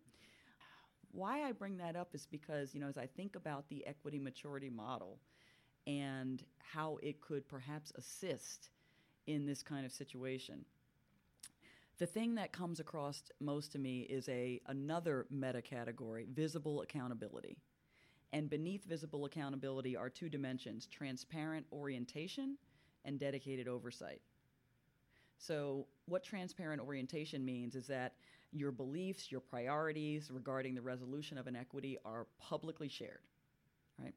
why 1.13 1.43
I 1.43 1.53
bring 1.53 1.77
that 1.79 1.97
up 1.97 2.15
is 2.15 2.27
because, 2.27 2.75
you 2.75 2.81
know, 2.81 2.89
as 2.89 2.97
I 2.99 3.07
think 3.07 3.37
about 3.37 3.69
the 3.69 3.87
equity 3.87 4.19
maturity 4.19 4.71
model 4.71 5.19
and 5.87 6.45
how 6.59 6.99
it 7.03 7.21
could 7.21 7.49
perhaps 7.49 7.93
assist 7.97 8.71
in 9.27 9.47
this 9.47 9.63
kind 9.63 9.85
of 9.85 9.93
situation. 9.93 10.65
The 11.99 12.07
thing 12.07 12.35
that 12.37 12.53
comes 12.53 12.81
across 12.81 13.23
most 13.41 13.73
to 13.73 13.79
me 13.79 14.01
is 14.03 14.29
a 14.29 14.61
another 14.67 15.27
meta 15.31 15.61
category, 15.61 16.27
visible 16.33 16.81
accountability. 16.81 17.59
And 18.33 18.49
beneath 18.49 18.85
visible 18.85 19.25
accountability 19.25 19.97
are 19.97 20.09
two 20.09 20.29
dimensions, 20.29 20.87
transparent 20.87 21.67
orientation 21.73 22.57
and 23.05 23.19
dedicated 23.19 23.69
oversight. 23.69 24.21
So, 25.37 25.87
what 26.07 26.23
transparent 26.23 26.81
orientation 26.81 27.45
means 27.45 27.75
is 27.75 27.87
that 27.89 28.15
your 28.53 28.73
beliefs, 28.73 29.31
your 29.31 29.41
priorities 29.41 30.31
regarding 30.31 30.75
the 30.75 30.83
resolution 30.83 31.39
of 31.39 31.47
an 31.47 31.57
equity 31.57 31.99
are 32.05 32.27
publicly 32.39 32.89
shared, 32.89 33.21
right? 33.99 34.15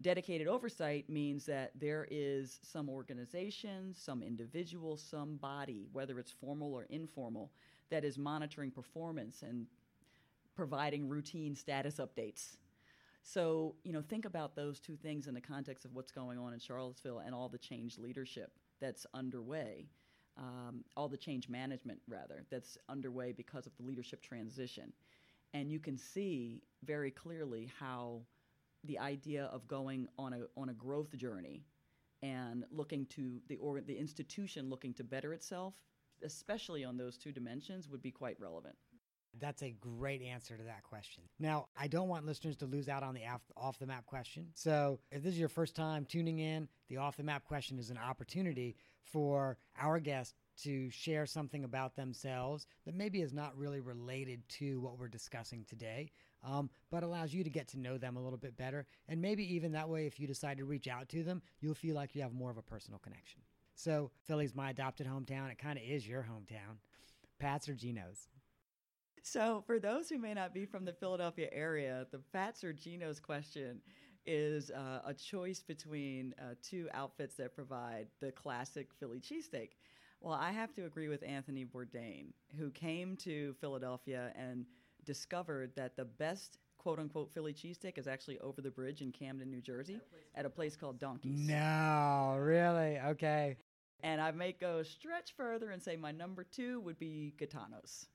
Dedicated 0.00 0.46
oversight 0.46 1.08
means 1.08 1.46
that 1.46 1.72
there 1.74 2.06
is 2.10 2.60
some 2.62 2.88
organization, 2.88 3.94
some 3.94 4.22
individual, 4.22 4.96
some 4.96 5.36
body, 5.36 5.88
whether 5.92 6.18
it's 6.18 6.30
formal 6.30 6.74
or 6.74 6.84
informal, 6.90 7.50
that 7.90 8.04
is 8.04 8.18
monitoring 8.18 8.70
performance 8.70 9.42
and 9.42 9.66
providing 10.54 11.08
routine 11.08 11.54
status 11.54 11.96
updates. 11.96 12.56
So, 13.22 13.74
you 13.84 13.92
know, 13.92 14.02
think 14.02 14.24
about 14.24 14.54
those 14.54 14.78
two 14.78 14.96
things 14.96 15.26
in 15.28 15.34
the 15.34 15.40
context 15.40 15.84
of 15.84 15.94
what's 15.94 16.12
going 16.12 16.38
on 16.38 16.52
in 16.52 16.58
Charlottesville 16.58 17.20
and 17.20 17.34
all 17.34 17.48
the 17.48 17.58
change 17.58 17.98
leadership 17.98 18.52
that's 18.80 19.06
underway 19.14 19.88
um, 20.38 20.84
all 20.96 21.08
the 21.08 21.16
change 21.16 21.48
management, 21.48 22.00
rather, 22.08 22.44
that's 22.50 22.76
underway 22.88 23.32
because 23.32 23.66
of 23.66 23.76
the 23.76 23.82
leadership 23.82 24.22
transition. 24.22 24.92
And 25.54 25.70
you 25.70 25.78
can 25.78 25.96
see 25.96 26.62
very 26.84 27.10
clearly 27.10 27.70
how 27.78 28.20
the 28.86 28.98
idea 28.98 29.44
of 29.46 29.66
going 29.66 30.08
on 30.18 30.32
a, 30.32 30.40
on 30.56 30.68
a 30.68 30.74
growth 30.74 31.16
journey 31.16 31.64
and 32.22 32.64
looking 32.70 33.06
to 33.06 33.40
the, 33.48 33.56
or, 33.56 33.80
the 33.80 33.96
institution 33.96 34.70
looking 34.70 34.94
to 34.94 35.04
better 35.04 35.32
itself, 35.32 35.74
especially 36.22 36.84
on 36.84 36.96
those 36.96 37.16
two 37.16 37.32
dimensions, 37.32 37.88
would 37.88 38.02
be 38.02 38.10
quite 38.10 38.36
relevant. 38.40 38.76
That's 39.38 39.62
a 39.62 39.76
great 39.80 40.22
answer 40.22 40.56
to 40.56 40.64
that 40.64 40.82
question. 40.82 41.24
Now, 41.38 41.66
I 41.76 41.88
don't 41.88 42.08
want 42.08 42.24
listeners 42.24 42.56
to 42.56 42.66
lose 42.66 42.88
out 42.88 43.02
on 43.02 43.14
the 43.14 43.20
off 43.54 43.78
the 43.78 43.86
map 43.86 44.06
question. 44.06 44.46
So, 44.54 44.98
if 45.12 45.22
this 45.22 45.34
is 45.34 45.38
your 45.38 45.50
first 45.50 45.76
time 45.76 46.06
tuning 46.06 46.38
in, 46.38 46.68
the 46.88 46.96
off 46.96 47.18
the 47.18 47.22
map 47.22 47.44
question 47.44 47.78
is 47.78 47.90
an 47.90 47.98
opportunity 47.98 48.76
for 49.02 49.58
our 49.78 50.00
guest 50.00 50.34
to 50.62 50.90
share 50.90 51.26
something 51.26 51.64
about 51.64 51.96
themselves 51.96 52.66
that 52.86 52.94
maybe 52.94 53.20
is 53.20 53.32
not 53.32 53.56
really 53.56 53.80
related 53.80 54.48
to 54.48 54.80
what 54.80 54.98
we're 54.98 55.08
discussing 55.08 55.64
today, 55.68 56.10
um, 56.46 56.70
but 56.90 57.02
allows 57.02 57.34
you 57.34 57.44
to 57.44 57.50
get 57.50 57.68
to 57.68 57.78
know 57.78 57.98
them 57.98 58.16
a 58.16 58.22
little 58.22 58.38
bit 58.38 58.56
better. 58.56 58.86
And 59.08 59.20
maybe 59.20 59.54
even 59.54 59.72
that 59.72 59.88
way, 59.88 60.06
if 60.06 60.20
you 60.20 60.26
decide 60.26 60.58
to 60.58 60.64
reach 60.64 60.88
out 60.88 61.08
to 61.10 61.22
them, 61.22 61.42
you'll 61.60 61.74
feel 61.74 61.96
like 61.96 62.14
you 62.14 62.22
have 62.22 62.32
more 62.32 62.50
of 62.50 62.56
a 62.56 62.62
personal 62.62 63.00
connection. 63.00 63.40
So, 63.74 64.10
Philly's 64.24 64.54
my 64.54 64.70
adopted 64.70 65.06
hometown. 65.06 65.50
It 65.50 65.58
kind 65.58 65.76
of 65.76 65.84
is 65.84 66.08
your 66.08 66.22
hometown. 66.22 66.76
Pat's 67.38 67.68
or 67.68 67.74
Geno's? 67.74 68.28
So, 69.22 69.62
for 69.66 69.78
those 69.80 70.08
who 70.08 70.18
may 70.18 70.34
not 70.34 70.54
be 70.54 70.64
from 70.64 70.84
the 70.84 70.92
Philadelphia 70.92 71.48
area, 71.52 72.06
the 72.12 72.20
Pats 72.32 72.62
or 72.62 72.72
Geno's 72.72 73.18
question 73.18 73.80
is 74.24 74.70
uh, 74.70 75.00
a 75.04 75.12
choice 75.12 75.62
between 75.62 76.34
uh, 76.40 76.54
two 76.62 76.88
outfits 76.94 77.34
that 77.36 77.54
provide 77.54 78.06
the 78.20 78.32
classic 78.32 78.88
Philly 78.98 79.20
cheesesteak. 79.20 79.70
Well, 80.20 80.34
I 80.34 80.52
have 80.52 80.72
to 80.74 80.86
agree 80.86 81.08
with 81.08 81.22
Anthony 81.22 81.64
Bourdain, 81.64 82.28
who 82.58 82.70
came 82.70 83.16
to 83.18 83.54
Philadelphia 83.60 84.32
and 84.34 84.64
discovered 85.06 85.72
that 85.76 85.96
the 85.96 86.04
best 86.04 86.58
quote 86.76 86.98
unquote 86.98 87.32
Philly 87.32 87.54
cheesesteak 87.54 87.98
is 87.98 88.06
actually 88.06 88.38
over 88.40 88.60
the 88.60 88.70
bridge 88.70 89.00
in 89.00 89.10
Camden, 89.12 89.50
New 89.50 89.60
Jersey, 89.60 90.00
at 90.34 90.44
a 90.44 90.50
place 90.50 90.76
called 90.76 90.98
Donkey's. 90.98 91.48
No, 91.48 92.36
really? 92.38 92.98
Okay. 92.98 93.56
And 94.02 94.20
I 94.20 94.30
may 94.30 94.52
go 94.52 94.82
stretch 94.82 95.34
further 95.36 95.70
and 95.70 95.82
say 95.82 95.96
my 95.96 96.12
number 96.12 96.44
two 96.44 96.80
would 96.80 96.98
be 96.98 97.34
Gaetano's 97.38 98.06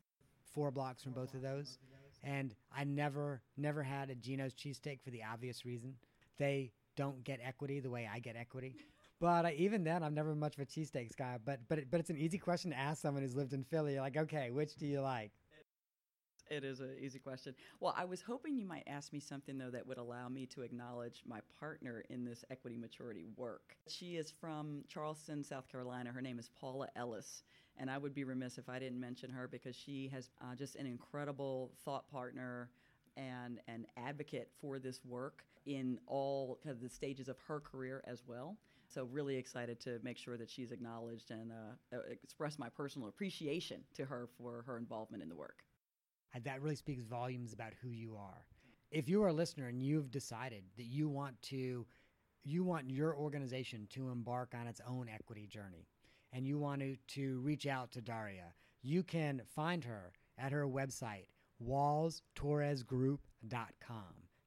four 0.53 0.71
blocks 0.71 1.01
from 1.03 1.13
both 1.13 1.33
of 1.33 1.41
those. 1.41 1.79
And 2.23 2.53
I 2.75 2.83
never, 2.83 3.41
never 3.57 3.81
had 3.81 4.09
a 4.09 4.15
Geno's 4.15 4.53
cheesesteak 4.53 5.01
for 5.01 5.09
the 5.09 5.23
obvious 5.23 5.65
reason. 5.65 5.95
They 6.37 6.71
don't 6.95 7.23
get 7.23 7.39
equity 7.43 7.79
the 7.79 7.89
way 7.89 8.07
I 8.11 8.19
get 8.19 8.35
equity. 8.35 8.75
But 9.19 9.45
uh, 9.45 9.49
even 9.55 9.83
then, 9.83 10.01
I'm 10.01 10.15
never 10.15 10.33
much 10.33 10.55
of 10.55 10.63
a 10.63 10.65
cheesesteaks 10.65 11.15
guy. 11.15 11.37
But 11.45 11.59
but 11.69 11.77
it, 11.77 11.91
but 11.91 11.99
it's 11.99 12.09
an 12.09 12.17
easy 12.17 12.39
question 12.39 12.71
to 12.71 12.77
ask 12.77 13.03
someone 13.03 13.21
who's 13.21 13.35
lived 13.35 13.53
in 13.53 13.63
Philly. 13.63 13.93
You're 13.93 14.01
like, 14.01 14.17
okay, 14.17 14.49
which 14.49 14.75
do 14.77 14.87
you 14.87 14.99
like? 14.99 15.29
It 16.51 16.65
is 16.65 16.81
an 16.81 16.97
easy 16.99 17.17
question. 17.17 17.55
Well, 17.79 17.95
I 17.97 18.03
was 18.03 18.21
hoping 18.21 18.57
you 18.57 18.65
might 18.65 18.83
ask 18.85 19.13
me 19.13 19.21
something 19.21 19.57
though 19.57 19.69
that 19.69 19.87
would 19.87 19.97
allow 19.97 20.27
me 20.27 20.45
to 20.47 20.63
acknowledge 20.63 21.23
my 21.25 21.39
partner 21.57 22.03
in 22.09 22.25
this 22.25 22.43
equity 22.51 22.75
maturity 22.75 23.23
work. 23.37 23.77
She 23.87 24.17
is 24.17 24.29
from 24.29 24.83
Charleston, 24.89 25.45
South 25.45 25.71
Carolina. 25.71 26.11
Her 26.11 26.21
name 26.21 26.39
is 26.39 26.49
Paula 26.59 26.89
Ellis, 26.97 27.43
and 27.77 27.89
I 27.89 27.97
would 27.97 28.13
be 28.13 28.25
remiss 28.25 28.57
if 28.57 28.67
I 28.67 28.79
didn't 28.79 28.99
mention 28.99 29.29
her 29.29 29.47
because 29.47 29.77
she 29.77 30.09
has 30.09 30.29
uh, 30.41 30.53
just 30.53 30.75
an 30.75 30.85
incredible 30.85 31.71
thought 31.85 32.11
partner 32.11 32.69
and 33.15 33.61
an 33.69 33.87
advocate 33.95 34.51
for 34.59 34.77
this 34.77 34.99
work 35.05 35.45
in 35.65 35.99
all 36.05 36.59
kind 36.61 36.75
of 36.75 36.81
the 36.81 36.89
stages 36.89 37.29
of 37.29 37.37
her 37.47 37.61
career 37.61 38.03
as 38.05 38.23
well. 38.27 38.57
So 38.89 39.05
really 39.05 39.37
excited 39.37 39.79
to 39.81 39.99
make 40.03 40.17
sure 40.17 40.35
that 40.35 40.49
she's 40.49 40.73
acknowledged 40.73 41.31
and 41.31 41.53
uh, 41.53 41.97
express 42.11 42.59
my 42.59 42.67
personal 42.67 43.07
appreciation 43.07 43.85
to 43.93 44.03
her 44.03 44.27
for 44.37 44.65
her 44.67 44.77
involvement 44.77 45.23
in 45.23 45.29
the 45.29 45.35
work. 45.35 45.63
That 46.39 46.61
really 46.61 46.75
speaks 46.75 47.03
volumes 47.03 47.53
about 47.53 47.73
who 47.81 47.89
you 47.89 48.15
are. 48.15 48.45
If 48.91 49.09
you 49.09 49.23
are 49.23 49.29
a 49.29 49.33
listener 49.33 49.67
and 49.67 49.83
you've 49.83 50.11
decided 50.11 50.63
that 50.77 50.85
you 50.85 51.09
want 51.09 51.41
to 51.43 51.85
you 52.43 52.63
want 52.63 52.89
your 52.89 53.15
organization 53.15 53.87
to 53.91 54.09
embark 54.09 54.55
on 54.59 54.67
its 54.67 54.81
own 54.87 55.07
equity 55.13 55.45
journey, 55.45 55.85
and 56.33 56.47
you 56.47 56.57
want 56.57 56.81
to, 56.81 56.95
to 57.07 57.39
reach 57.41 57.67
out 57.67 57.91
to 57.91 58.01
Daria, 58.01 58.53
you 58.81 59.03
can 59.03 59.43
find 59.55 59.83
her 59.83 60.13
at 60.37 60.51
her 60.51 60.67
website, 60.67 61.27
wallstorresgroup.com. 61.63 63.19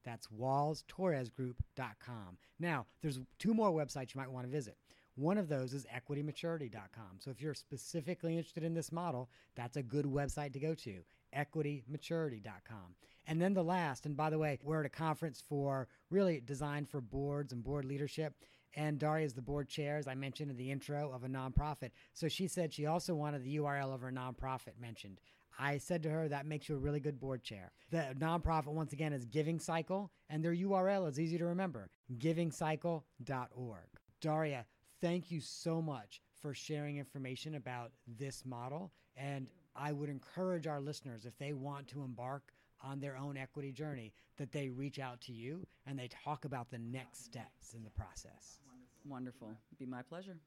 That's 0.03 0.27
wallstorresgroup.com. 0.27 2.37
Now, 2.59 2.85
there's 3.01 3.19
two 3.39 3.53
more 3.53 3.71
websites 3.71 4.13
you 4.13 4.19
might 4.19 4.31
want 4.31 4.45
to 4.45 4.51
visit. 4.51 4.77
One 5.15 5.37
of 5.37 5.47
those 5.47 5.73
is 5.73 5.85
equitymaturity.com. 5.85 7.19
So 7.19 7.31
if 7.31 7.41
you're 7.41 7.53
specifically 7.53 8.37
interested 8.37 8.63
in 8.63 8.73
this 8.73 8.91
model, 8.91 9.29
that's 9.55 9.77
a 9.77 9.83
good 9.83 10.05
website 10.05 10.53
to 10.53 10.59
go 10.59 10.75
to, 10.75 11.03
equitymaturity.com. 11.35 12.95
And 13.27 13.41
then 13.41 13.53
the 13.53 13.63
last, 13.63 14.05
and 14.05 14.15
by 14.15 14.29
the 14.29 14.37
way, 14.37 14.59
we're 14.63 14.81
at 14.81 14.85
a 14.85 14.89
conference 14.89 15.43
for 15.47 15.87
really 16.09 16.41
designed 16.45 16.89
for 16.89 17.01
boards 17.01 17.53
and 17.53 17.63
board 17.63 17.85
leadership 17.85 18.35
and 18.75 18.99
Daria 18.99 19.25
is 19.25 19.33
the 19.33 19.41
board 19.41 19.69
chair, 19.69 19.97
as 19.97 20.07
I 20.07 20.15
mentioned 20.15 20.51
in 20.51 20.57
the 20.57 20.71
intro, 20.71 21.11
of 21.13 21.23
a 21.23 21.27
nonprofit. 21.27 21.91
So 22.13 22.27
she 22.27 22.47
said 22.47 22.73
she 22.73 22.85
also 22.85 23.15
wanted 23.15 23.43
the 23.43 23.57
URL 23.57 23.93
of 23.93 24.01
her 24.01 24.11
nonprofit 24.11 24.79
mentioned. 24.79 25.19
I 25.57 25.77
said 25.77 26.03
to 26.03 26.09
her, 26.09 26.27
that 26.27 26.45
makes 26.45 26.67
you 26.67 26.75
a 26.75 26.79
really 26.79 26.99
good 26.99 27.19
board 27.19 27.41
chair. 27.41 27.71
The 27.89 28.13
nonprofit, 28.19 28.67
once 28.67 28.91
again, 28.91 29.13
is 29.13 29.23
Giving 29.23 29.59
Cycle, 29.59 30.11
and 30.29 30.43
their 30.43 30.53
URL 30.53 31.07
is 31.07 31.19
easy 31.19 31.37
to 31.37 31.45
remember 31.45 31.89
givingcycle.org. 32.17 33.87
Daria, 34.19 34.65
thank 34.99 35.31
you 35.31 35.39
so 35.39 35.81
much 35.81 36.21
for 36.41 36.53
sharing 36.53 36.97
information 36.97 37.55
about 37.55 37.91
this 38.05 38.43
model. 38.45 38.91
And 39.15 39.47
I 39.75 39.91
would 39.91 40.09
encourage 40.09 40.67
our 40.67 40.79
listeners, 40.79 41.25
if 41.25 41.37
they 41.37 41.53
want 41.53 41.87
to 41.89 42.03
embark 42.03 42.53
on 42.81 42.99
their 42.99 43.17
own 43.17 43.37
equity 43.37 43.71
journey, 43.71 44.13
that 44.37 44.51
they 44.51 44.69
reach 44.69 44.99
out 44.99 45.21
to 45.21 45.33
you 45.33 45.65
and 45.85 45.97
they 45.97 46.07
talk 46.07 46.45
about 46.45 46.69
the 46.69 46.77
next 46.77 47.25
steps 47.25 47.73
in 47.73 47.83
the 47.83 47.89
process. 47.89 48.59
Wonderful. 49.07 49.49
It'd 49.69 49.79
be 49.79 49.85
my 49.85 50.01
pleasure. 50.01 50.37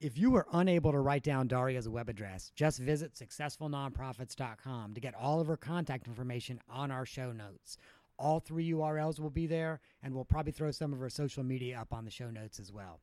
If 0.00 0.16
you 0.16 0.30
were 0.30 0.46
unable 0.54 0.92
to 0.92 0.98
write 0.98 1.22
down 1.22 1.46
Daria's 1.46 1.86
web 1.86 2.08
address, 2.08 2.50
just 2.56 2.78
visit 2.78 3.14
successfulnonprofits.com 3.14 4.94
to 4.94 5.00
get 5.00 5.14
all 5.14 5.40
of 5.40 5.46
her 5.46 5.58
contact 5.58 6.06
information 6.06 6.58
on 6.70 6.90
our 6.90 7.04
show 7.04 7.32
notes. 7.32 7.76
All 8.20 8.38
three 8.38 8.70
URLs 8.70 9.18
will 9.18 9.30
be 9.30 9.46
there, 9.46 9.80
and 10.02 10.14
we'll 10.14 10.26
probably 10.26 10.52
throw 10.52 10.70
some 10.70 10.92
of 10.92 11.00
our 11.00 11.08
social 11.08 11.42
media 11.42 11.80
up 11.80 11.94
on 11.94 12.04
the 12.04 12.10
show 12.10 12.30
notes 12.30 12.60
as 12.60 12.70
well. 12.70 13.00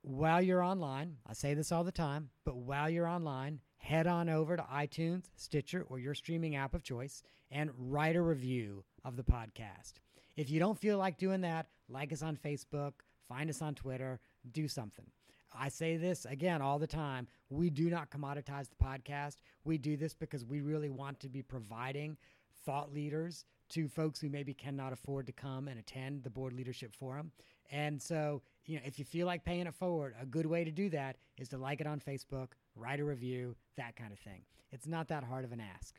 While 0.00 0.40
you're 0.40 0.62
online, 0.62 1.18
I 1.26 1.34
say 1.34 1.52
this 1.52 1.70
all 1.70 1.84
the 1.84 1.92
time, 1.92 2.30
but 2.42 2.56
while 2.56 2.88
you're 2.88 3.06
online, 3.06 3.60
head 3.76 4.06
on 4.06 4.30
over 4.30 4.56
to 4.56 4.62
iTunes, 4.62 5.26
Stitcher, 5.36 5.84
or 5.90 5.98
your 5.98 6.14
streaming 6.14 6.56
app 6.56 6.74
of 6.74 6.82
choice 6.82 7.22
and 7.50 7.70
write 7.76 8.16
a 8.16 8.22
review 8.22 8.82
of 9.04 9.16
the 9.16 9.22
podcast. 9.22 9.94
If 10.36 10.50
you 10.50 10.58
don't 10.58 10.78
feel 10.78 10.96
like 10.96 11.18
doing 11.18 11.42
that, 11.42 11.66
like 11.90 12.10
us 12.10 12.22
on 12.22 12.38
Facebook, 12.38 12.92
find 13.28 13.50
us 13.50 13.60
on 13.60 13.74
Twitter, 13.74 14.20
do 14.52 14.68
something. 14.68 15.06
I 15.52 15.68
say 15.68 15.98
this 15.98 16.24
again 16.24 16.62
all 16.62 16.78
the 16.78 16.86
time. 16.86 17.28
We 17.50 17.68
do 17.68 17.90
not 17.90 18.10
commoditize 18.10 18.68
the 18.70 18.82
podcast. 18.82 19.36
We 19.64 19.76
do 19.76 19.98
this 19.98 20.14
because 20.14 20.46
we 20.46 20.62
really 20.62 20.88
want 20.88 21.20
to 21.20 21.28
be 21.28 21.42
providing 21.42 22.16
thought 22.64 22.92
leaders 22.92 23.44
to 23.74 23.88
folks 23.88 24.20
who 24.20 24.28
maybe 24.28 24.54
cannot 24.54 24.92
afford 24.92 25.26
to 25.26 25.32
come 25.32 25.68
and 25.68 25.78
attend 25.78 26.22
the 26.22 26.30
board 26.30 26.52
leadership 26.52 26.94
forum. 26.94 27.32
And 27.72 28.00
so, 28.00 28.42
you 28.66 28.76
know, 28.76 28.82
if 28.84 28.98
you 28.98 29.04
feel 29.04 29.26
like 29.26 29.44
paying 29.44 29.66
it 29.66 29.74
forward, 29.74 30.14
a 30.20 30.26
good 30.26 30.46
way 30.46 30.64
to 30.64 30.70
do 30.70 30.88
that 30.90 31.16
is 31.38 31.48
to 31.48 31.58
like 31.58 31.80
it 31.80 31.86
on 31.86 31.98
Facebook, 31.98 32.48
write 32.76 33.00
a 33.00 33.04
review, 33.04 33.56
that 33.76 33.96
kind 33.96 34.12
of 34.12 34.18
thing. 34.20 34.42
It's 34.70 34.86
not 34.86 35.08
that 35.08 35.24
hard 35.24 35.44
of 35.44 35.52
an 35.52 35.60
ask. 35.60 35.96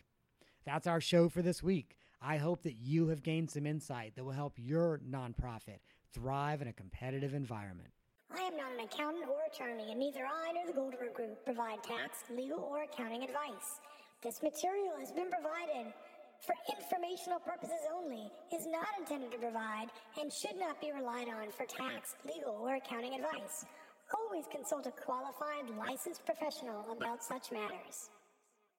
That's 0.66 0.88
our 0.88 1.02
show 1.02 1.28
for 1.28 1.42
this 1.42 1.62
week. 1.62 1.98
I 2.22 2.38
hope 2.38 2.64
that 2.64 2.76
you 2.76 3.10
have 3.10 3.24
gained 3.24 3.52
some 3.52 3.68
insight 3.68 4.16
that 4.16 4.24
will 4.24 4.32
help 4.32 4.54
your 4.58 5.02
nonprofit 5.08 5.80
thrive 6.14 6.62
in 6.62 6.68
a 6.68 6.74
competitive 6.74 7.34
environment. 7.34 7.90
I 8.36 8.42
am 8.42 8.58
not 8.58 8.72
an 8.74 8.80
accountant 8.80 9.26
or 9.28 9.38
attorney, 9.52 9.92
and 9.92 10.00
neither 10.00 10.26
I 10.26 10.54
nor 10.54 10.66
the 10.66 10.74
Goldenberg 10.74 11.14
Group 11.14 11.44
provide 11.44 11.84
tax, 11.84 12.24
legal, 12.36 12.60
or 12.60 12.84
accounting 12.84 13.24
advice. 13.24 13.80
This 14.24 14.42
material 14.42 14.94
has 15.00 15.12
been 15.12 15.30
provided 15.30 15.94
for 16.46 16.56
informational 16.70 17.40
purposes 17.40 17.82
only, 17.94 18.30
is 18.54 18.68
not 18.68 18.88
intended 19.00 19.32
to 19.32 19.38
provide, 19.38 19.88
and 20.20 20.32
should 20.32 20.58
not 20.58 20.80
be 20.80 20.92
relied 20.92 21.28
on 21.28 21.52
for 21.52 21.66
tax, 21.66 22.16
legal, 22.26 22.56
or 22.62 22.76
accounting 22.76 23.16
advice. 23.16 23.66
Always 24.14 24.46
consult 24.52 24.86
a 24.86 24.92
qualified, 24.92 25.70
licensed 25.78 26.26
professional 26.26 26.86
about 26.92 27.24
such 27.24 27.52
matters. 27.52 28.10